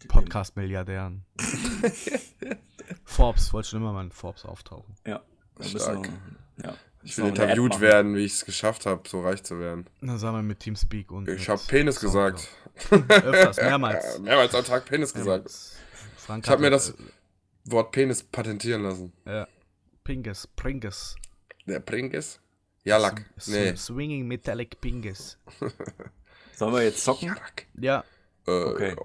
[0.07, 1.23] Podcast-Milliardären.
[3.05, 4.95] Forbes, wollte schon immer mal in Forbes auftauchen.
[5.05, 5.21] Ja,
[5.61, 6.09] Stark.
[6.57, 6.75] wir, ja.
[7.03, 9.85] Ich will interviewt werden, wie ich es geschafft habe, so reich zu werden.
[10.01, 11.29] Na, sagen wir mit Teamspeak und.
[11.29, 12.49] Ich habe Penis gesagt.
[12.91, 14.15] Öfters, mehrmals.
[14.15, 15.49] Äh, Mehrmals am Tag Penis gesagt.
[16.17, 16.93] Frank Ich habe mir das
[17.71, 19.13] Wort Penis patentieren lassen.
[19.25, 19.47] Ja.
[20.03, 21.15] Pinges, Pringes.
[21.65, 22.39] Der Pringis?
[22.83, 23.25] Jalak.
[23.35, 23.75] S- Nee.
[23.75, 25.37] Swinging Metallic Pinges.
[26.55, 27.27] Sollen wir jetzt zocken?
[27.27, 27.65] Jalak.
[27.79, 28.03] Ja,
[28.47, 28.95] Äh, Okay.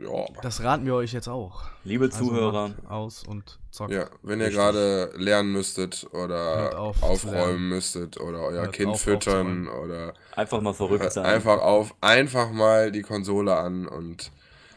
[0.00, 0.08] Ja.
[0.10, 0.26] ja.
[0.42, 1.64] das raten wir euch jetzt auch.
[1.84, 3.92] Liebe Also Zuhörer, aus und zockt.
[3.92, 9.02] Ja, wenn ihr gerade lernen müsstet oder auf aufräumen müsstet oder euer Hört Kind auf
[9.02, 11.26] füttern oder einfach mal verrückt sein.
[11.26, 14.32] einfach auf, einfach mal die Konsole an und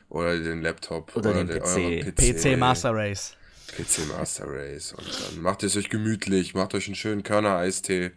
[0.10, 1.66] oder den Laptop Oder den PC.
[1.78, 3.36] euren PC Master Race.
[3.76, 8.12] PC Master Race und dann macht es euch gemütlich, macht euch einen schönen Körner-Eistee.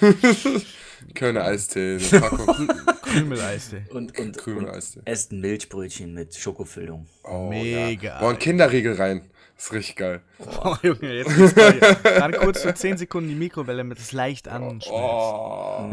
[1.14, 2.68] Körner-Eistee, eine Packung
[3.02, 3.82] Krümeleiste.
[3.90, 5.00] Und, und, und Krümel-Eistee.
[5.04, 7.06] esst ein Milchbrötchen mit Schokofüllung.
[7.24, 8.02] Oh, Mega.
[8.08, 8.20] Ja.
[8.20, 9.22] Boah, ein Kinderriegel rein.
[9.62, 10.22] Das ist richtig geil.
[10.64, 11.94] Oh, Junge, jetzt geht's dir.
[12.02, 14.90] Gerade kurz für 10 Sekunden die Mikrowelle, damit es leicht anschmilzt.
[14.90, 15.88] Oh.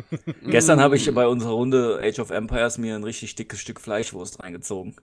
[0.46, 4.42] Gestern habe ich bei unserer Runde Age of Empires mir ein richtig dickes Stück Fleischwurst
[4.42, 4.96] reingezogen.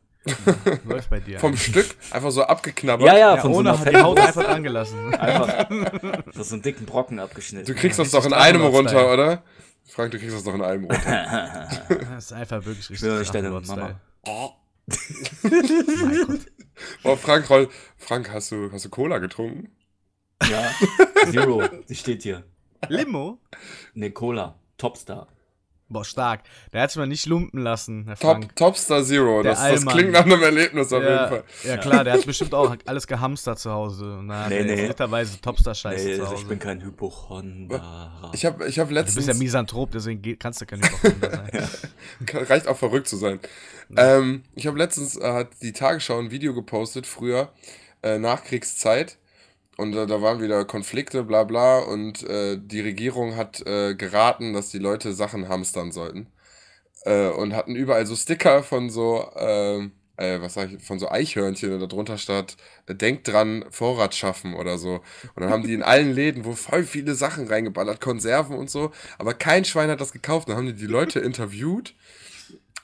[0.86, 1.38] Läuft bei dir.
[1.38, 3.06] Vom Stück einfach so abgeknabbert.
[3.06, 5.14] Ja, ja, ja, von so ohne einer die Haut einfach dran gelassen.
[5.14, 5.70] Einfach
[6.34, 7.68] so so einen dicken Brocken abgeschnitten.
[7.68, 9.44] Du kriegst das richtig doch in einem runter, oder?
[9.88, 11.68] Frank, du kriegst das doch in einem runter.
[12.10, 13.08] Das ist einfach wirklich richtig.
[13.08, 13.52] doch nicht deine.
[13.52, 14.00] Mama.
[15.44, 16.40] Mein Gott.
[17.04, 19.76] Boah, Frank, roll- Frank, hast du, hast du Cola getrunken?
[20.50, 20.72] Ja,
[21.32, 22.44] Zero, die steht hier.
[22.88, 23.40] Limo?
[23.94, 25.28] Ne, Cola, Topstar.
[25.92, 26.42] Boah, stark.
[26.72, 28.56] Der hat sich mal nicht lumpen lassen, Herr Top, Frank.
[28.56, 29.42] Topstar Zero.
[29.42, 31.44] Der Das, das klingt nach einem Erlebnis auf jeden Ja, Fall.
[31.66, 34.24] ja, klar, der hat bestimmt auch alles gehamstert zu Hause.
[34.30, 34.88] Hat Nee, er nee.
[34.88, 36.42] literweise Topstar-Scheiße Nee, zu also Hause.
[36.44, 38.32] ich bin kein Hypochonder.
[38.34, 39.28] Ich habe ich hab du bist letztens.
[39.28, 41.70] ja Misanthrop, deswegen kannst du kein Hypochonder sein.
[42.26, 43.40] Kann- Reicht auch verrückt zu sein.
[43.98, 47.52] Ähm, ich habe letztens äh, hat die Tagesschau ein Video gepostet, früher,
[48.04, 49.18] äh, Nachkriegszeit.
[49.80, 51.80] Und äh, da waren wieder Konflikte, bla bla.
[51.80, 56.28] Und äh, die Regierung hat äh, geraten, dass die Leute Sachen hamstern sollten.
[57.06, 61.10] Äh, und hatten überall so Sticker von so, ähm, äh, was sag ich, von so
[61.10, 62.58] Eichhörnchen und darunter stand,
[62.88, 64.96] äh, denkt dran, Vorrat schaffen oder so.
[65.36, 68.92] Und dann haben die in allen Läden, wo voll viele Sachen reingeballert, Konserven und so,
[69.18, 70.50] aber kein Schwein hat das gekauft.
[70.50, 71.96] Dann haben die die Leute interviewt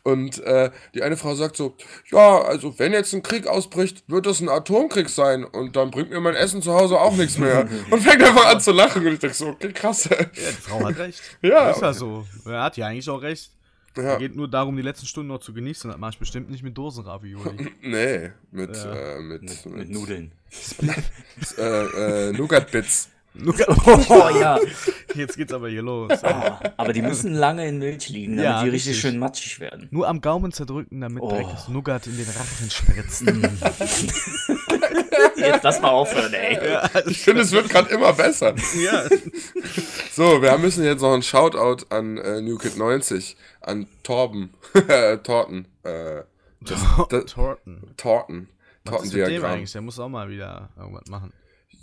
[0.05, 1.75] und äh, die eine Frau sagt so,
[2.11, 6.11] ja, also wenn jetzt ein Krieg ausbricht, wird das ein Atomkrieg sein und dann bringt
[6.11, 7.67] mir mein Essen zu Hause auch nichts mehr.
[7.89, 10.05] Und fängt einfach an zu lachen und ich denke so, okay, krass.
[10.05, 11.21] Ja, die Frau hat recht.
[11.41, 11.71] Ja.
[11.71, 12.23] Ist ja so.
[12.45, 13.49] Er hat ja eigentlich auch recht.
[13.97, 15.89] Ja, Geht nur darum, die letzten Stunden noch zu genießen.
[15.89, 17.71] Das mach ich bestimmt nicht mit Dosenravioli.
[17.81, 18.93] nee, mit, Ja.
[18.93, 20.31] äh, mit, mit, mit, mit Nudeln.
[21.57, 23.09] Äh, äh, Nougat-Bits.
[23.45, 24.59] Oh ja.
[25.13, 26.23] Jetzt geht's aber hier los.
[26.23, 29.01] Ah, aber die müssen lange in Milch liegen, damit Ja, die richtig richtig.
[29.01, 29.87] schön matschig werden.
[29.91, 31.29] Nur am Gaumen zerdrücken, damit Oh.
[31.29, 33.23] direkt das Nougat in den Rachen spritzt.
[35.37, 36.57] Jetzt lass mal aufhören, ey.
[37.07, 38.55] Ich finde, es wird gerade immer besser.
[38.81, 39.03] ja.
[40.11, 44.53] So, wir müssen jetzt noch einen Shoutout an äh, New Kid 90, an Torben,
[44.87, 46.21] äh, Torten, äh,
[46.61, 46.79] das,
[47.33, 47.81] Torten.
[47.97, 48.47] Torten,
[48.85, 49.71] Was ist mit dem eigentlich?
[49.73, 51.31] Der muss auch mal wieder irgendwas machen.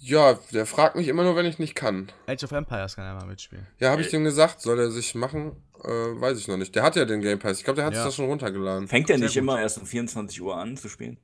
[0.05, 2.11] Ja, der fragt mich immer nur, wenn ich nicht kann.
[2.27, 3.67] Age of Empires kann er mal mitspielen.
[3.79, 5.53] Ja, habe ich dem gesagt, soll er sich machen?
[5.85, 6.75] Äh, weiß ich noch nicht.
[6.75, 7.59] Der hat ja den Game Pass.
[7.59, 8.07] Ich glaube, der hat sich Ja.
[8.07, 8.89] das schon runtergeladen.
[8.89, 9.43] Fängt der Sehr nicht gut.
[9.43, 11.19] immer erst um 24 Uhr an zu spielen?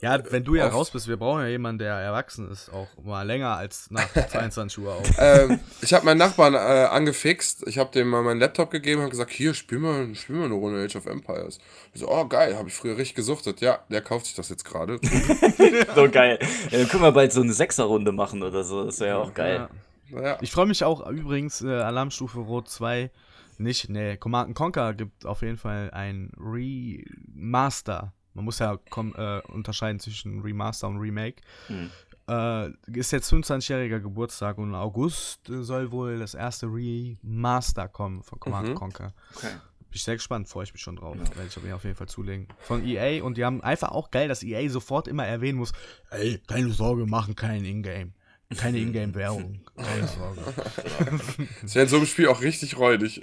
[0.00, 3.22] Ja, wenn du ja raus bist, wir brauchen ja jemanden, der erwachsen ist, auch mal
[3.22, 5.02] länger als nach 22 Uhr auch.
[5.18, 7.66] ähm, ich habe meinen Nachbarn äh, angefixt.
[7.66, 10.54] Ich habe dem mal meinen Laptop gegeben und gesagt, hier, spiel mal, spiel mal eine
[10.54, 11.58] Runde Age of Empires.
[11.92, 13.60] Ich so, oh geil, habe ich früher richtig gesuchtet.
[13.60, 14.98] Ja, der kauft sich das jetzt gerade.
[15.94, 16.38] So geil.
[16.70, 18.84] Ja, dann können wir bald so eine Sechserrunde machen oder so.
[18.84, 19.68] Das wäre ja auch geil.
[20.10, 20.20] Ja.
[20.20, 23.10] naja, Ich freue mich auch übrigens, äh, Alarmstufe Rot 2,
[23.58, 28.12] nicht, nee, Command Conquer gibt auf jeden Fall ein Remaster.
[28.34, 31.42] Man muss ja äh, unterscheiden zwischen Remaster und Remake.
[31.68, 31.90] Hm.
[32.28, 38.40] Äh, ist jetzt 25-jähriger Geburtstag und im August soll wohl das erste Remaster kommen von
[38.40, 38.74] Command Mhm.
[38.74, 39.12] Conquer.
[39.36, 39.50] Okay.
[39.78, 41.16] Bin ich sehr gespannt, freue ich mich schon drauf.
[41.16, 42.48] Werde ich mir auf jeden Fall zulegen.
[42.58, 45.72] Von EA und die haben einfach auch geil, dass EA sofort immer erwähnen muss:
[46.10, 48.12] Ey, keine Sorge, machen kein Ingame.
[48.56, 49.60] Keine Ingame-Währung.
[49.76, 50.40] Keine Sorge.
[51.62, 53.20] das wäre in so einem Spiel auch richtig räudig.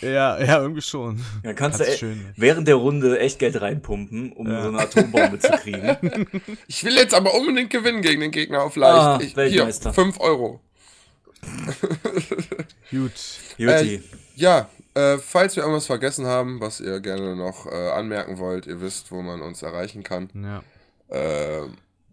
[0.00, 1.24] Ja, ja, irgendwie schon.
[1.44, 2.26] Dann kannst du Hat's e- schön.
[2.36, 4.62] während der Runde echt Geld reinpumpen, um Ja.
[4.62, 5.96] so eine Atombombe zu kriegen.
[6.66, 8.94] Ich will jetzt aber unbedingt gewinnen gegen den Gegner auf leicht.
[8.94, 9.92] Ah, ich, hier, Weltmeister.
[9.92, 10.60] 5 Euro.
[12.90, 13.12] Gut.
[13.58, 14.00] Äh,
[14.36, 18.80] ja, äh, falls wir irgendwas vergessen haben, was ihr gerne noch äh, anmerken wollt, ihr
[18.80, 20.28] wisst, wo man uns erreichen kann.
[20.34, 20.62] Ja.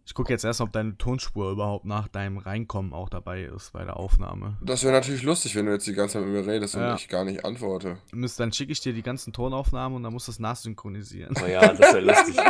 [0.10, 3.86] Ich gucke jetzt erst, ob deine Tonspur überhaupt nach deinem Reinkommen auch dabei ist bei
[3.86, 4.58] der Aufnahme.
[4.60, 6.96] das wäre natürlich lustig, wenn du jetzt die ganze Zeit mit mir redest und Ja.
[6.96, 8.00] ich gar nicht antworte.
[8.12, 11.36] Mist, Dann schicke ich dir die ganzen Tonaufnahmen und dann musst du das nachsynchronisieren.
[11.40, 12.36] Oh ja, das wäre lustig.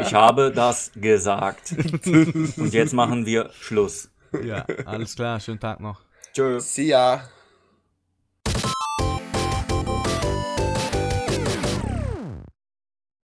[0.00, 1.72] Ich habe das gesagt.
[1.76, 4.10] Und jetzt machen wir Schluss.
[4.44, 5.40] ja, alles klar.
[5.40, 6.00] Schönen Tag noch.
[6.32, 6.74] Tschüss.
[6.74, 7.22] See ya!